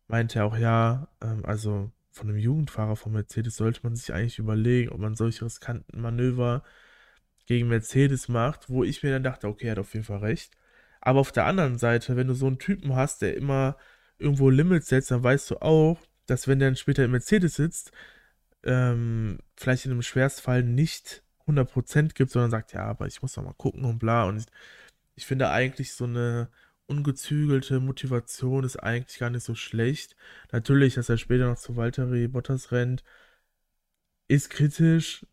[0.09, 4.91] meinte auch, ja, ähm, also von einem Jugendfahrer von Mercedes sollte man sich eigentlich überlegen,
[4.91, 6.65] ob man solche riskanten Manöver
[7.49, 10.53] gegen Mercedes macht, wo ich mir dann dachte, okay, er hat auf jeden Fall recht.
[11.01, 13.77] Aber auf der anderen Seite, wenn du so einen Typen hast, der immer
[14.19, 17.93] irgendwo Limits setzt, dann weißt du auch, dass wenn der dann später in Mercedes sitzt,
[18.65, 23.45] ähm, vielleicht in einem Schwerstfall nicht 100% gibt, sondern sagt, ja, aber ich muss noch
[23.45, 24.25] mal gucken und bla.
[24.25, 24.47] Und ich,
[25.17, 26.51] ich finde eigentlich so eine
[26.87, 30.17] ungezügelte Motivation ist eigentlich gar nicht so schlecht.
[30.53, 33.05] Natürlich, dass er später noch zu Valtteri Bottas rennt,
[34.29, 35.27] ist kritisch,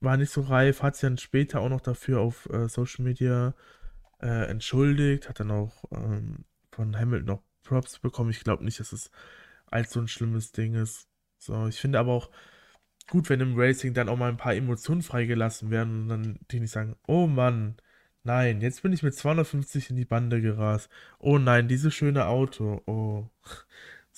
[0.00, 3.54] war nicht so reif, hat sich dann später auch noch dafür auf äh, Social Media
[4.20, 8.30] äh, entschuldigt, hat dann auch ähm, von Hamilton noch Props bekommen.
[8.30, 9.10] Ich glaube nicht, dass es
[9.88, 11.08] so ein schlimmes Ding ist.
[11.38, 12.30] So, ich finde aber auch
[13.08, 16.60] gut, wenn im Racing dann auch mal ein paar Emotionen freigelassen werden und dann die
[16.60, 17.76] nicht sagen, oh Mann,
[18.24, 20.90] nein, jetzt bin ich mit 250 in die Bande gerast.
[21.18, 22.82] Oh nein, dieses schöne Auto.
[22.86, 23.28] Oh.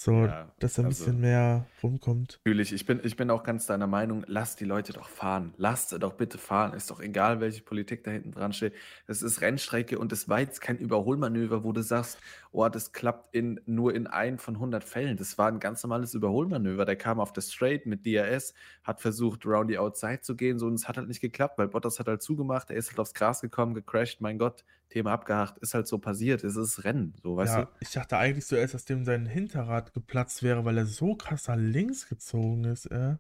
[0.04, 1.04] So, Ja, dass da ein also.
[1.04, 2.40] bisschen mehr rumkommt.
[2.44, 5.54] Natürlich, ich bin, ich bin auch ganz deiner Meinung, lasst die Leute doch fahren.
[5.58, 6.72] Lasst sie doch bitte fahren.
[6.72, 8.74] Ist doch egal, welche Politik da hinten dran steht.
[9.06, 12.18] Das ist Rennstrecke und das war jetzt kein Überholmanöver, wo du sagst,
[12.52, 15.16] oh, das klappt in, nur in ein von 100 Fällen.
[15.16, 16.84] Das war ein ganz normales Überholmanöver.
[16.84, 20.66] Der kam auf das Straight mit DRS, hat versucht, round the outside zu gehen, so
[20.66, 23.14] und es hat halt nicht geklappt, weil Bottas hat halt zugemacht, er ist halt aufs
[23.14, 26.44] Gras gekommen, gecrashed, mein Gott, Thema abgehakt, ist halt so passiert.
[26.44, 27.68] Es ist Rennen, so, weißt Ja, du?
[27.80, 31.56] ich dachte eigentlich zuerst, dass dem sein Hinterrad geplatzt wäre, weil er so krass nach
[31.56, 33.16] links gezogen ist, äh.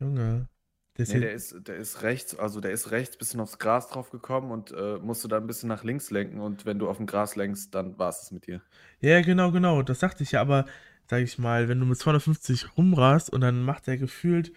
[0.00, 0.48] Junge.
[0.96, 3.88] Der ist Nee, der ist, der ist rechts, also der ist rechts, bisschen aufs Gras
[3.88, 6.98] drauf gekommen und äh, musste dann ein bisschen nach links lenken und wenn du auf
[6.98, 8.60] dem Gras lenkst, dann war es mit dir.
[9.00, 10.66] Ja, genau, genau, das sagte ich ja, aber
[11.08, 14.52] sag ich mal, wenn du mit 250 rumrast und dann macht er gefühlt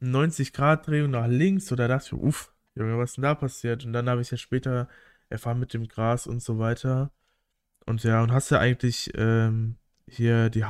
[0.00, 3.84] 90-Grad-Drehung nach links, oder dachte ich, uff, Junge, was ist denn da passiert?
[3.84, 4.88] Und dann habe ich ja später
[5.28, 7.10] erfahren mit dem Gras und so weiter.
[7.86, 9.76] Und ja, und hast du eigentlich ähm,
[10.08, 10.64] hier die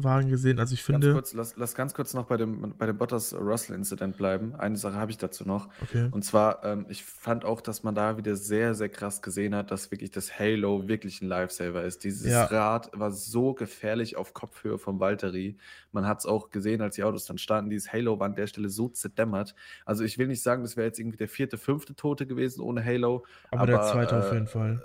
[0.00, 0.58] Haas-Wagen gesehen?
[0.58, 4.16] Also ich Ganz finde, kurz, lass, lass ganz kurz noch bei dem, bei dem Bottas-Russell-Incident
[4.16, 4.54] bleiben.
[4.54, 5.68] Eine Sache habe ich dazu noch.
[5.82, 9.54] okay, Und zwar, ähm, ich fand auch, dass man da wieder sehr, sehr krass gesehen
[9.54, 12.04] hat, dass wirklich das Halo wirklich ein Lifesaver ist.
[12.04, 15.56] Dieses ja, Rad war so gefährlich auf Kopfhöhe vom Valtteri.
[15.92, 17.70] Man hat es auch gesehen, als die Autos dann standen.
[17.70, 19.54] Dieses Halo war an der Stelle so zerdämmert.
[19.84, 22.84] Also ich will nicht sagen, das wäre jetzt irgendwie der vierte, fünfte Tote gewesen ohne
[22.84, 24.82] Halo, aber der aber zweite auf jeden äh, Fall.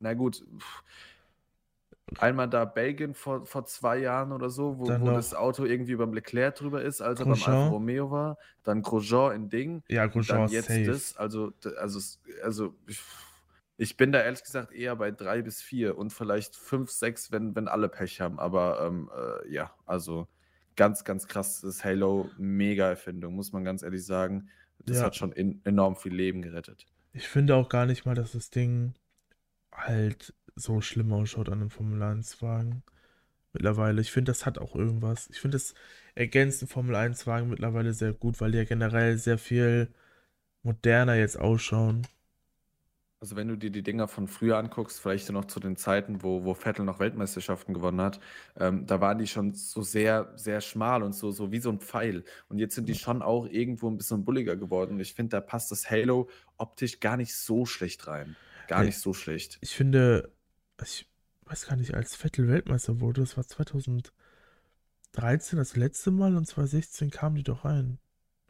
[0.00, 0.82] na gut, pff,
[2.18, 6.04] einmal da Belgien vor, vor zwei Jahren oder so, wo, wo das Auto irgendwie über
[6.06, 7.68] dem Leclerc drüber ist, als er beim Alfa.
[7.68, 10.84] Romeo war, dann Grosjean in Ding Ja, Grosjean dann ist jetzt safe.
[10.86, 12.00] das, also, also,
[12.42, 13.00] also, ich-
[13.76, 17.56] Ich bin da ehrlich gesagt eher bei drei bis vier und vielleicht fünf, sechs, wenn,
[17.56, 18.38] wenn alle Pech haben.
[18.38, 19.10] Aber ähm,
[19.44, 20.28] äh, ja, also
[20.76, 24.48] ganz, ganz krasses Halo, mega Erfindung, muss man ganz ehrlich sagen.
[24.78, 26.86] Das Ja, hat schon in, enorm viel Leben gerettet.
[27.12, 28.94] ich finde auch gar nicht mal, dass das Ding
[29.72, 32.82] halt so schlimm ausschaut an einem Formel-1-Wagen
[33.52, 34.00] mittlerweile.
[34.02, 35.28] Ich finde, das hat auch irgendwas.
[35.30, 35.74] Ich finde, das
[36.14, 39.88] ergänzt den Formel-1-Wagen mittlerweile sehr gut, weil die ja generell sehr viel
[40.64, 42.06] moderner jetzt ausschauen.
[43.20, 46.44] Also wenn du dir die Dinger von früher anguckst, vielleicht noch zu den Zeiten, wo,
[46.44, 48.20] wo Vettel noch Weltmeisterschaften gewonnen hat,
[48.58, 51.80] ähm, da waren die schon so sehr, sehr schmal und so, so wie so ein
[51.80, 52.24] Pfeil.
[52.48, 54.94] Und jetzt sind die schon auch irgendwo ein bisschen bulliger geworden.
[54.94, 56.28] Und ich finde, da passt das Halo
[56.58, 58.36] optisch gar nicht so schlecht rein.
[58.66, 59.60] Gar Ja, nicht so schlecht.
[59.60, 60.33] Ich finde,
[60.82, 61.08] ich
[61.46, 64.12] weiß gar nicht, als Vettel Weltmeister wurde, das war 2013
[65.58, 67.98] das letzte Mal und 2016 kamen die doch rein,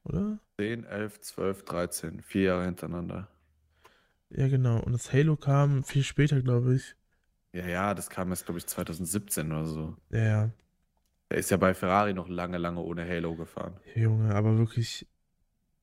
[0.04, 0.38] oder?
[0.58, 3.28] 10, 11, 12, 13, vier Jahre hintereinander.
[4.30, 4.80] Ja, genau.
[4.80, 6.96] Und das Halo kam viel später, glaube ich.
[7.52, 9.96] Ja, ja, das kam erst, glaube ich, 2017 oder so.
[10.10, 10.50] Ja, ja,
[11.28, 13.78] Er ist ja bei Ferrari noch lange, lange ohne Halo gefahren.
[13.94, 15.06] Junge, aber wirklich,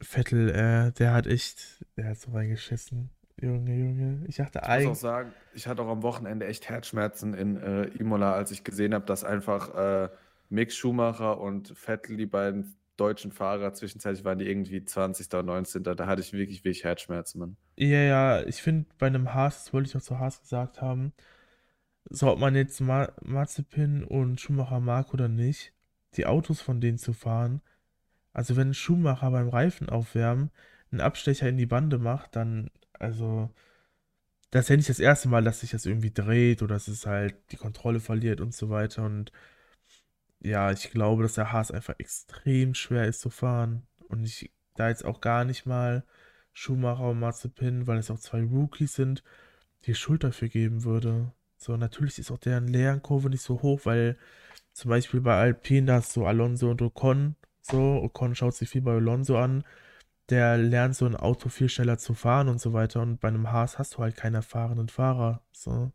[0.01, 3.09] Vettel, äh, der hat echt, der hat so reingeschissen.
[3.41, 4.25] Junge, Junge.
[4.27, 7.57] Ich dachte Ich muss auch eigentlich, sagen, ich hatte auch am Wochenende echt Herzschmerzen in
[7.57, 10.09] äh, Imola, als ich gesehen habe, dass einfach äh,
[10.49, 15.33] Mick Schumacher und Vettel, die beiden deutschen Fahrer, zwischenzeitlich waren die irgendwie 20.
[15.33, 15.83] und 19.
[15.83, 17.57] Da hatte ich wirklich, wirklich Herzschmerzen, Mann.
[17.77, 21.13] ja, ja, ich finde bei einem Haas, das wollte ich auch zu Haas gesagt haben,
[22.09, 25.73] so ob man jetzt Ma Mazepin und Schumacher mag oder nicht,
[26.15, 27.61] die Autos von denen zu fahren,
[28.33, 30.51] also wenn Schumacher beim Reifen aufwärmen
[30.91, 32.69] einen Abstecher in die Bande macht, dann,
[33.01, 33.49] also,
[34.51, 37.05] das ist ja nicht das erste Mal, dass sich das irgendwie dreht oder dass es
[37.05, 39.05] halt die Kontrolle verliert und so weiter.
[39.05, 39.31] Und
[40.41, 43.87] ja, ich glaube, dass der Haas einfach extrem schwer ist zu fahren.
[44.09, 46.03] Und ich da jetzt auch gar nicht mal
[46.53, 49.23] Schumacher und Mazepin, weil es auch zwei Rookies sind,
[49.85, 51.31] die Schuld dafür geben würde.
[51.57, 54.17] So, natürlich ist auch deren Lernkurve nicht so hoch, weil
[54.73, 57.35] zum Beispiel bei Alpine, da hast du Alonso und Ocon.
[57.61, 59.63] So, Ocon schaut sich viel bei Alonso an.
[60.29, 63.01] Der lernt so ein Auto viel schneller zu fahren und so weiter.
[63.01, 65.43] Und bei einem Haas hast du halt keinen erfahrenen Fahrer.
[65.51, 65.91] So.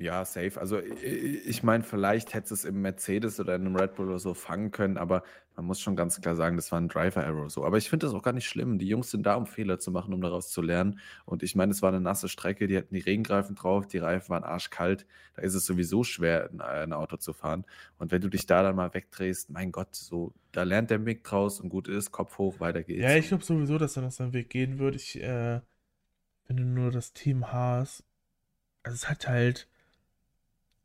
[0.00, 0.58] Ja, safe.
[0.58, 4.18] Also ich, ich meine, vielleicht hätte es im Mercedes oder in einem Red Bull oder
[4.18, 5.22] so fangen können, aber
[5.56, 7.66] man muss schon ganz klar sagen, das war ein Driver-Error so.
[7.66, 8.78] Aber ich finde das auch gar nicht schlimm.
[8.78, 11.00] Die Jungs sind da, um Fehler zu machen, um daraus zu lernen.
[11.26, 14.30] Und ich meine, es war eine nasse Strecke, die hatten die Regenreifen drauf, die Reifen
[14.30, 15.06] waren arschkalt.
[15.36, 17.66] Da ist es sowieso schwer, ein, ein Auto zu fahren.
[17.98, 21.24] Und wenn du dich da dann mal wegdrehst, mein Gott, so, da lernt der Mick
[21.24, 23.16] draus und gut ist, Kopf hoch, weiter Ja, geht's.
[23.16, 24.96] ich Und glaube sowieso, dass er noch seinen Weg gehen wird.
[24.96, 25.60] Ich äh,
[26.46, 28.02] finde nur das Team Haas,
[28.82, 29.68] also es hat halt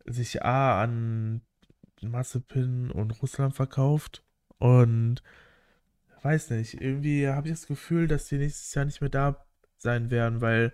[0.05, 1.41] sich A an
[2.01, 4.23] Mazepin und Russland verkauft
[4.57, 5.23] und
[6.21, 9.45] weiß nicht, irgendwie habe ich das Gefühl, dass die nächstes Jahr nicht mehr da
[9.77, 10.73] sein werden, weil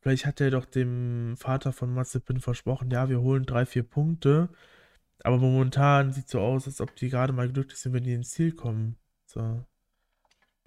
[0.00, 4.48] vielleicht hat er doch dem Vater von Mazepin versprochen, ja, wir holen drei, vier Punkte,
[5.24, 8.30] aber momentan sieht so aus, als ob die gerade mal glücklich sind, wenn die ins
[8.30, 8.96] Ziel kommen.
[9.26, 9.64] So.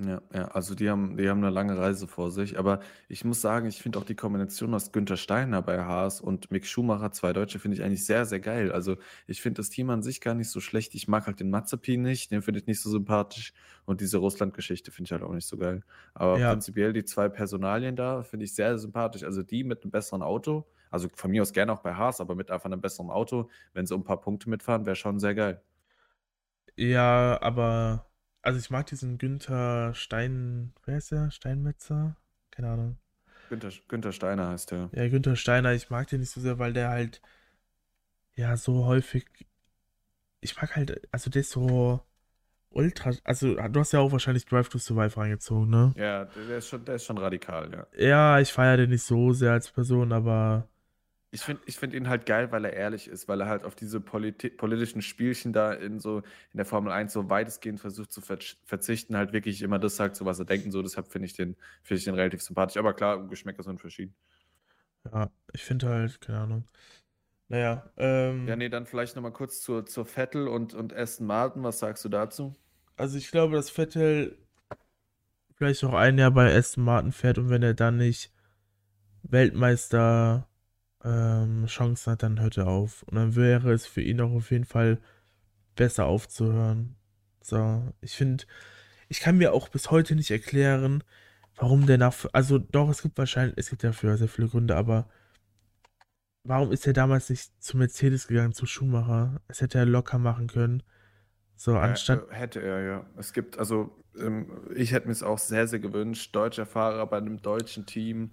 [0.04, 2.58] Ja, ja, also die haben, die haben eine lange Reise vor sich.
[2.58, 6.50] Aber ich muss sagen, ich finde auch die Kombination aus Günther Steiner bei Haas und
[6.50, 8.72] Mick Schumacher, zwei Deutsche, finde ich eigentlich sehr, sehr geil.
[8.72, 8.98] Also
[9.28, 10.96] ich finde das Team an sich gar nicht so schlecht.
[10.96, 13.54] Ich mag halt den Mazepin nicht, den finde ich nicht so sympathisch.
[13.86, 15.84] Und diese Russland-Geschichte finde ich halt auch nicht so geil.
[16.16, 19.24] Aber Ja, prinzipiell die zwei Personalien da finde ich sehr sympathisch.
[19.24, 22.34] Also die mit einem besseren Auto, also von mir aus gerne auch bei Haas, aber
[22.34, 25.36] mit einfach einem besseren Auto, wenn sie um ein paar Punkte mitfahren, wäre schon sehr
[25.36, 25.62] geil.
[26.76, 28.11] Ja, aber
[28.42, 31.32] also ich mag diesen Günther Stein, wer ist der?
[31.32, 32.18] Steinmetzer?
[32.52, 32.98] Keine Ahnung.
[33.50, 34.90] Günther, Günther Steiner heißt der.
[34.94, 37.22] Ja, Günther Steiner, ich mag den nicht so sehr, weil der halt
[38.36, 39.26] ja so häufig,
[40.40, 42.02] ich mag halt, also der ist so
[42.70, 45.94] ultra, also du hast ja auch wahrscheinlich Drive to Survive reingezogen, ne?
[45.98, 47.88] Ja, der der ist schon, der ist schon radikal, ja.
[47.98, 50.68] Ja, ich feiere den nicht so sehr als Person, aber
[51.34, 53.76] Ich finde ich find ihn halt geil, weil er ehrlich ist, weil er halt auf
[53.76, 58.22] diese politi politischen Spielchen da in so in der Formel 1 so weitestgehend versucht zu
[58.22, 60.82] verz verzichten, halt wirklich immer das sagt, so was er denkt und so.
[60.82, 62.78] Deshalb finde ich den, finde ich den relativ sympathisch.
[62.78, 64.14] Aber klar, Geschmäcker sind verschieden.
[65.12, 66.68] ja, ich finde halt, keine Ahnung.
[67.50, 71.64] Naja, Ja, ähm, nee, dann vielleicht nochmal kurz zur, zur Vettel und, und Aston Martin.
[71.64, 72.56] Was sagst du dazu?
[72.98, 74.38] also ich glaube, dass Vettel
[75.56, 78.32] vielleicht noch ein Jahr bei Aston Martin fährt und wenn er dann nicht
[79.24, 80.48] Weltmeister
[81.04, 83.04] ähm, Chancen hat, dann hört er auf.
[83.04, 85.00] Und dann wäre es für ihn auch auf jeden Fall
[85.76, 86.96] besser aufzuhören.
[87.42, 88.46] So, ich finde,
[89.10, 91.04] ich kann mir auch bis heute nicht erklären,
[91.58, 95.10] warum der nach, also doch, es gibt wahrscheinlich, es gibt dafür sehr viele Gründe, aber
[96.44, 99.42] warum ist er damals nicht zu Mercedes gegangen, zu Schumacher?
[99.48, 100.84] Es hätte er locker machen können.
[101.56, 103.10] So, Äh, anstatt, äh, hätte er, ja.
[103.18, 107.18] Es gibt, also, ähm, ich hätte mir es auch sehr, sehr gewünscht, deutscher Fahrer bei
[107.18, 108.32] einem deutschen Team.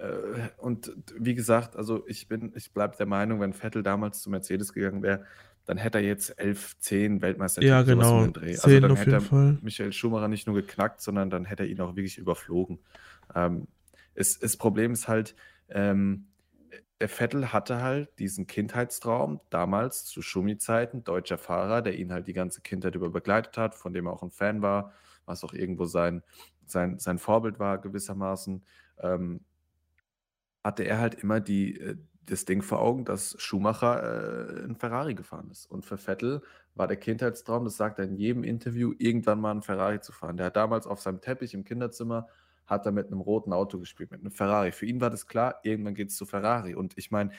[0.00, 4.30] Äh, und wie gesagt, also ich bin, ich bleibe der Meinung, wenn Vettel damals zu
[4.30, 5.24] Mercedes gegangen wäre,
[5.66, 8.26] dann hätte er jetzt 11, 10 Weltmeistertitel, Ja, genau.
[8.28, 8.50] Dreh.
[8.50, 9.58] Also 10 dann auf hätte jeden er Fall.
[9.60, 12.80] Michael Schumacher nicht nur geknackt, sondern dann hätte er ihn auch wirklich überflogen.
[13.34, 13.68] Ähm,
[14.14, 15.36] es, das Problem ist halt,
[15.68, 16.28] ähm,
[16.98, 22.32] der Vettel hatte halt diesen Kindheitstraum damals zu Schumi-Zeiten, deutscher Fahrer, der ihn halt die
[22.32, 24.92] ganze Kindheit über begleitet hat, von dem er auch ein Fan war,
[25.24, 26.22] was auch irgendwo sein,
[26.66, 28.64] sein, sein Vorbild war gewissermaßen.
[28.98, 29.40] Ähm,
[30.64, 31.96] hatte er halt immer die, äh,
[32.26, 35.66] das Ding vor Augen, dass Schumacher äh, in Ferrari gefahren ist.
[35.70, 36.42] Und für Vettel
[36.74, 40.36] war der Kindheitstraum, das sagt er in jedem Interview, irgendwann mal einen Ferrari zu fahren.
[40.36, 42.28] Der hat damals auf seinem Teppich im Kinderzimmer,
[42.66, 44.70] hat er mit einem roten Auto gespielt, mit einem Ferrari.
[44.70, 46.74] Für ihn war das klar, irgendwann geht es zu Ferrari.
[46.74, 47.30] Und ich meine,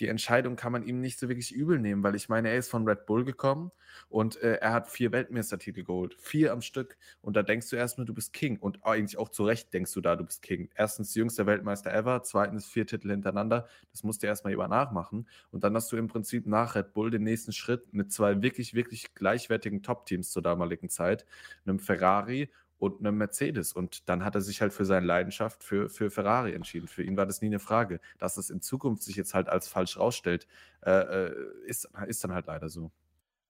[0.00, 2.70] die Entscheidung kann man ihm nicht so wirklich übel nehmen, weil ich meine, er ist
[2.70, 3.70] von Red Bull gekommen
[4.08, 6.16] und äh, er hat vier Weltmeistertitel geholt.
[6.18, 6.96] Vier am Stück.
[7.20, 8.58] Und da denkst du erstmal, du bist King.
[8.58, 10.70] Und eigentlich auch zu Recht denkst du da, du bist King.
[10.74, 13.68] Erstens jüngster Weltmeister ever, zweitens vier Titel hintereinander.
[13.92, 15.28] Das musst du erstmal über nachmachen.
[15.50, 18.74] Und dann hast du im Prinzip nach Red Bull den nächsten Schritt mit zwei wirklich,
[18.74, 21.26] wirklich gleichwertigen Top-Teams zur damaligen Zeit,
[21.66, 22.50] einem Ferrari
[22.80, 23.72] und einem Mercedes.
[23.72, 26.88] Und dann hat er sich halt für seine Leidenschaft für, für Ferrari entschieden.
[26.88, 28.00] Für ihn war das nie eine Frage.
[28.18, 30.48] Dass es in Zukunft sich jetzt halt als falsch rausstellt,
[30.82, 31.34] äh, äh,
[31.66, 32.90] ist, ist dann halt leider so.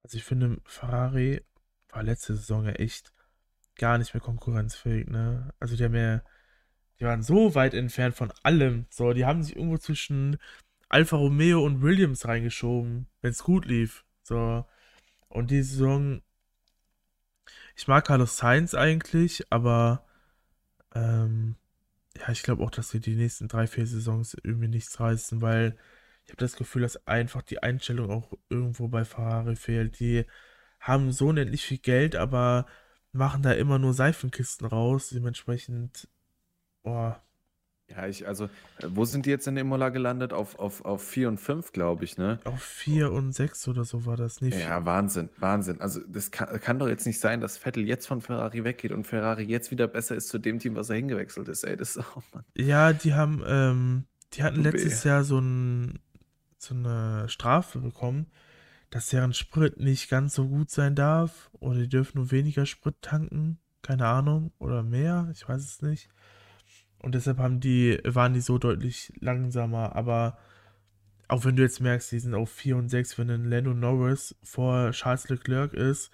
[0.02, 1.42] Also ich finde, Ferrari
[1.90, 3.12] war letzte Saison ja echt
[3.76, 5.54] gar nicht mehr konkurrenzfähig, ne?
[5.60, 6.22] Also die haben ja,
[6.98, 8.86] die waren so weit entfernt von allem.
[8.90, 10.38] So, die haben sich irgendwo zwischen
[10.88, 14.04] Alfa Romeo und Williams reingeschoben, wenn es gut lief.
[14.24, 14.66] So.
[15.28, 16.20] Und die Saison,
[17.80, 20.04] ich mag Carlos Sainz eigentlich, aber
[20.94, 21.56] ähm,
[22.14, 25.78] ja, ich glaube auch, dass wir die nächsten drei, vier Saisons irgendwie nichts reißen, weil
[26.26, 29.98] ich habe das Gefühl, dass einfach die Einstellung auch irgendwo bei Ferrari fehlt.
[29.98, 30.26] Die
[30.78, 32.66] haben so unendlich viel Geld, aber
[33.12, 35.08] machen da immer nur Seifenkisten raus.
[35.08, 36.06] Dementsprechend,
[36.82, 37.24] boah,
[37.90, 40.32] Ja, ich, also, äh, wo sind die jetzt in Imola gelandet?
[40.32, 42.38] Auf, auf, auf 4 und 5, glaube ich, ne?
[42.44, 44.38] auf 4 und 6 oder so war das.
[44.38, 45.80] Vier- Ja, Wahnsinn, Wahnsinn.
[45.80, 49.06] Also, das kann, kann doch jetzt nicht sein, dass Vettel jetzt von Ferrari weggeht und
[49.06, 51.64] Ferrari jetzt wieder besser ist zu dem Team, was er hingewechselt ist.
[51.64, 52.44] Ey, das ist auch, Mann.
[52.56, 55.02] Ja, die haben, ähm, die hatten letztes.
[55.04, 55.98] Jahr so ein,
[56.58, 58.26] so eine Strafe bekommen,
[58.90, 62.94] dass deren Sprit nicht ganz so gut sein darf oder die dürfen nur weniger Sprit
[63.02, 66.08] tanken, keine Ahnung, oder mehr, ich weiß es nicht.
[67.00, 70.38] Und deshalb haben die, waren die so deutlich langsamer, aber
[71.28, 74.36] auch wenn du jetzt merkst, die sind auf 4 und 6, wenn ein Lando Norris
[74.42, 76.10] vor Charles Leclerc ist,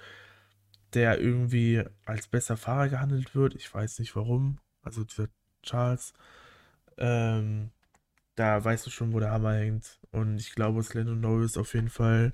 [0.95, 5.29] der irgendwie als besser Fahrer gehandelt wird, ich weiß nicht warum, also dieser
[5.63, 6.13] Charles,
[6.99, 7.71] ähm,
[8.37, 9.99] da weißt du schon, wo der Hammer hängt.
[10.13, 12.33] Und ich glaube, dass Lando Norris auf jeden Fall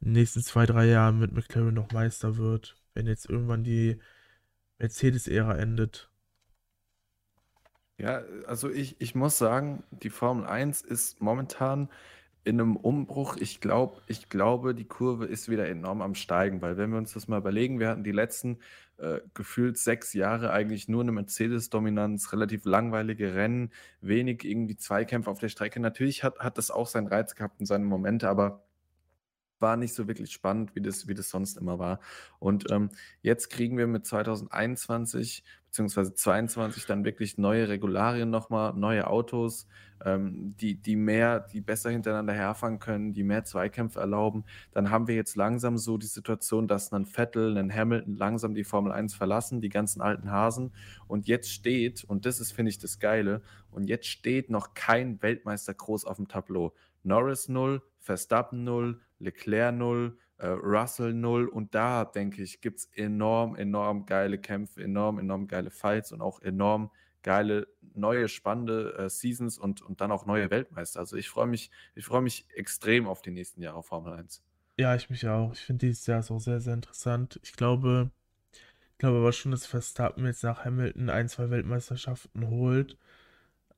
[0.00, 4.00] in den nächsten zwei, drei Jahren mit McLaren noch Meister wird, wenn jetzt irgendwann die
[4.78, 6.09] Mercedes-Ära endet.
[8.00, 11.90] Ja, also ich, ich muss sagen, die Formel 1 ist momentan
[12.44, 13.36] in einem Umbruch.
[13.36, 17.12] Ich glaube, ich glaube, die Kurve ist wieder enorm am Steigen, weil wenn wir uns
[17.12, 18.58] das mal überlegen, wir hatten die letzten
[18.96, 23.70] äh, gefühlt sechs Jahre eigentlich nur eine Mercedes-Dominanz, relativ langweilige Rennen,
[24.00, 25.78] wenig irgendwie Zweikämpfe auf der Strecke.
[25.78, 28.62] Natürlich hat, hat das auch seinen Reiz gehabt und seine Momente, aber
[29.60, 32.00] war nicht so wirklich spannend, wie das, wie das sonst immer war.
[32.38, 32.90] Und ähm,
[33.22, 39.68] jetzt kriegen wir mit 2021 beziehungsweise 22 dann wirklich neue Regularien nochmal, neue Autos,
[40.04, 44.44] ähm, die, die mehr, die besser hintereinander herfahren können, die mehr Zweikämpfe erlauben.
[44.72, 48.64] Dann haben wir jetzt langsam so die Situation, dass ein Vettel, ein Hamilton langsam die
[48.64, 50.72] Formel 1 verlassen, die ganzen alten Hasen.
[51.06, 53.40] Und jetzt steht, und das ist, finde ich, das Geile,
[53.70, 56.74] und jetzt steht noch kein Weltmeister groß auf dem Tableau.
[57.04, 62.86] Norris 0, Verstappen 0, Leclerc 0, äh, Russell 0 und da, denke ich, gibt es
[62.94, 66.90] enorm, enorm geile Kämpfe, enorm, enorm geile Fights und auch enorm
[67.22, 71.00] geile, neue, spannende äh, Seasons und, und dann auch neue Weltmeister.
[71.00, 74.42] Also ich freue mich, ich freue mich extrem auf die nächsten Jahre Formel 1.
[74.78, 75.52] Ja, ich mich auch.
[75.52, 77.38] Ich finde dieses Jahr auch sehr, sehr interessant.
[77.42, 78.10] Ich glaube,
[78.52, 82.96] ich glaube aber schon, dass Verstappen jetzt nach Hamilton ein, zwei Weltmeisterschaften holt.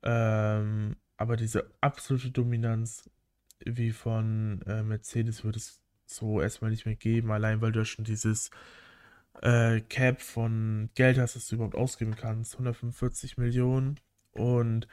[0.05, 3.11] Ähm, aber diese absolute Dominanz
[3.67, 7.85] wie von äh, Mercedes wird es so erstmal nicht mehr geben, allein weil du ja
[7.85, 8.51] schon dieses
[9.41, 12.55] äh, Cap von Geld hast, das du überhaupt ausgeben kannst.
[12.55, 14.01] 145 Millionen.
[14.33, 14.87] Und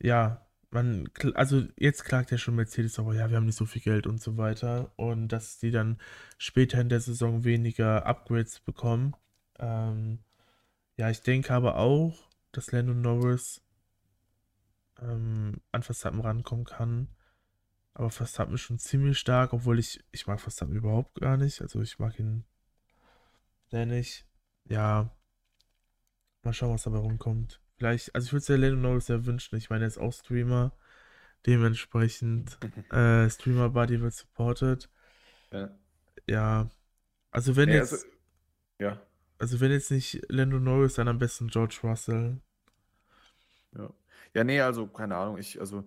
[0.00, 3.82] ja, man, also jetzt klagt ja schon Mercedes, aber ja, wir haben nicht so viel
[3.82, 4.92] Geld und so weiter.
[4.96, 5.98] Und dass die dann
[6.38, 9.14] später in der Saison weniger Upgrades bekommen.
[9.58, 10.20] Ähm,
[10.96, 12.18] ja, ich denke aber auch,
[12.52, 13.62] dass Lando Norris
[15.00, 17.08] ähm, an Verstappen rankommen kann.
[17.98, 21.60] Aber Verstappen ist schon ziemlich stark, obwohl ich, ich mag Verstappen überhaupt gar nicht.
[21.60, 22.44] Also ich mag ihn
[23.70, 24.24] sehr nicht.
[24.66, 25.10] Ja,
[26.42, 27.60] mal schauen, was dabei rumkommt.
[27.76, 29.56] vielleicht, also ich würde es ja Lando Norris sehr wünschen.
[29.56, 30.72] Ich meine, er ist auch Streamer.
[31.46, 32.58] Dementsprechend,
[32.92, 34.90] äh, Streamer Buddy wird supported.
[35.52, 35.70] Ja.
[36.28, 36.68] Ja,
[37.30, 38.06] also wenn Nee, jetzt, also,
[38.80, 39.00] ja.
[39.38, 42.40] also wenn jetzt nicht Lando Norris, dann am besten George Russell.
[43.76, 43.92] Ja.
[44.34, 45.38] Ja, nee, also keine Ahnung.
[45.38, 45.84] Ich, also,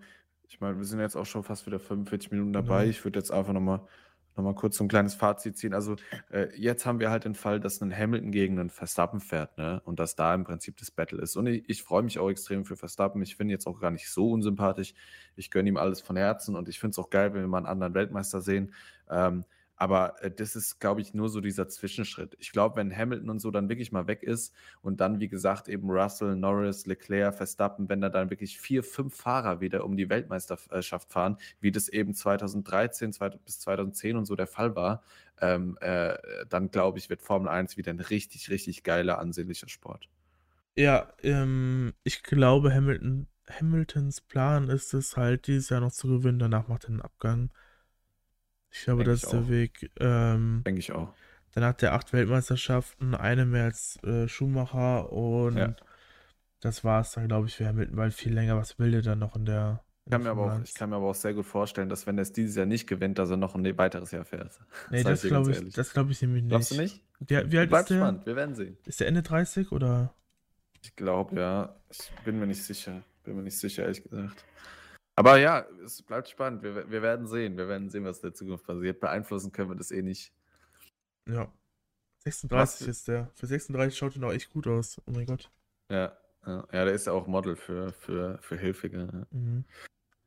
[0.48, 2.82] ich meine, wir sind jetzt auch schon fast wieder 45 Minuten dabei.
[2.82, 2.90] Genau.
[2.90, 3.80] Ich würde jetzt einfach nochmal
[4.36, 5.74] noch mal kurz so ein kleines Fazit ziehen.
[5.74, 5.96] Also,
[6.30, 9.82] äh, jetzt haben wir halt den Fall, dass ein Hamilton gegen einen Verstappen fährt, ne?
[9.84, 11.36] Und dass da im Prinzip das Battle ist.
[11.36, 13.20] Und ich, ich freue mich auch extrem für Verstappen.
[13.22, 14.94] Ich finde jetzt auch gar nicht so unsympathisch.
[15.36, 17.58] Ich gönne ihm alles von Herzen und ich finde es auch geil, wenn wir mal
[17.58, 18.72] einen anderen Weltmeister sehen.
[19.10, 19.44] Ähm,
[19.76, 22.36] aber äh, das ist, glaube ich, nur so dieser Zwischenschritt.
[22.38, 25.68] Ich glaube, wenn Hamilton und so dann wirklich mal weg ist und dann, wie gesagt,
[25.68, 30.08] eben Russell, Norris, Leclerc, Verstappen, wenn da dann wirklich vier, fünf Fahrer wieder um die
[30.08, 35.02] Weltmeisterschaft fahren, wie das eben 2013 zwei- bis 2010 und so der Fall war,
[35.40, 36.16] ähm, äh,
[36.48, 40.08] dann glaube ich, wird Formel 1 wieder ein richtig, richtig geiler, ansehnlicher Sport.
[40.76, 46.38] Ja, ähm, ich glaube, Hamilton, Hamiltons Plan ist es halt, dieses Jahr noch zu gewinnen,
[46.38, 47.50] danach macht er einen Abgang.
[48.72, 49.48] Ich glaube, Denke das ich ist der auch.
[49.48, 49.90] Weg.
[50.00, 51.12] Ähm, Denke ich auch.
[51.52, 55.76] dann hat er acht Weltmeisterschaften, eine mehr als äh, Schumacher und Ja.
[56.60, 59.18] das war es dann, glaube ich, für Hamilton, weil viel länger was will der dann
[59.18, 60.68] noch in der, Ich kann, der mir aber Formel auch, 1.
[60.70, 62.86] ich kann mir aber auch sehr gut vorstellen, dass wenn er es dieses Jahr nicht
[62.86, 64.58] gewinnt, dass er noch ein weiteres Jahr fährt.
[64.90, 66.94] Nee, das ganz glaube ich, das glaube ich nämlich Glaubst du nicht.
[67.20, 67.30] nicht?
[67.30, 67.98] Der, wie alt Bleibt ist der?
[68.02, 68.76] spannend, wir werden sehen.
[68.86, 70.14] Ist der Ende 30 oder?
[70.82, 71.76] Ich glaube, ja.
[71.90, 73.02] Ich bin mir nicht sicher.
[73.22, 74.44] Bin mir nicht sicher, ehrlich gesagt.
[75.14, 76.62] Aber ja, es bleibt spannend.
[76.62, 77.56] Wir, wir werden sehen.
[77.56, 79.00] Wir werden sehen, was in der Zukunft passiert.
[79.00, 80.32] Beeinflussen können wir das eh nicht.
[81.28, 81.52] Ja.
[82.24, 83.30] Was 36 für, ist der.
[83.34, 85.00] Für 36 schaut er noch echt gut aus.
[85.06, 85.50] Oh mein Gott.
[85.90, 89.26] ja, ja, ja, der ist ja auch Model für, für, für Hilfige.
[89.30, 89.64] Mhm.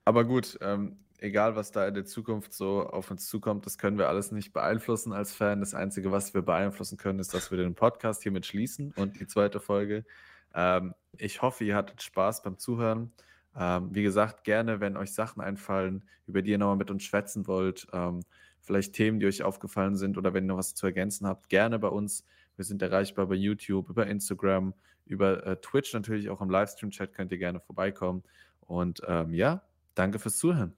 [0.06, 3.98] Aber gut, ähm, egal was da in der Zukunft so auf uns zukommt, das können
[3.98, 5.60] wir alles nicht beeinflussen als Fan.
[5.60, 9.28] Das Einzige, was wir beeinflussen können, ist, dass wir den Podcast hiermit schließen und die
[9.28, 10.06] zweite Folge.
[10.54, 13.12] Ähm, ich hoffe, ihr hattet Spaß beim Zuhören.
[13.58, 17.47] Ähm, wie gesagt, gerne, wenn euch Sachen einfallen, über die ihr nochmal mit uns schwätzen
[17.47, 18.22] wollt, ähm,
[18.62, 21.80] vielleicht Themen, die euch aufgefallen sind oder wenn ihr noch was zu ergänzen habt, gerne
[21.80, 22.26] bei uns.
[22.58, 24.74] Wir sind erreichbar bei YouTube, über Instagram,
[25.06, 28.24] über äh, Twitch natürlich auch im Livestream-Chat könnt ihr gerne vorbeikommen.
[28.62, 29.62] Und ähm, ja,
[29.93, 30.74] danke fürs Zuhören.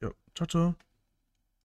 [0.00, 0.10] Ja.
[0.34, 0.89] Ciao, ciao.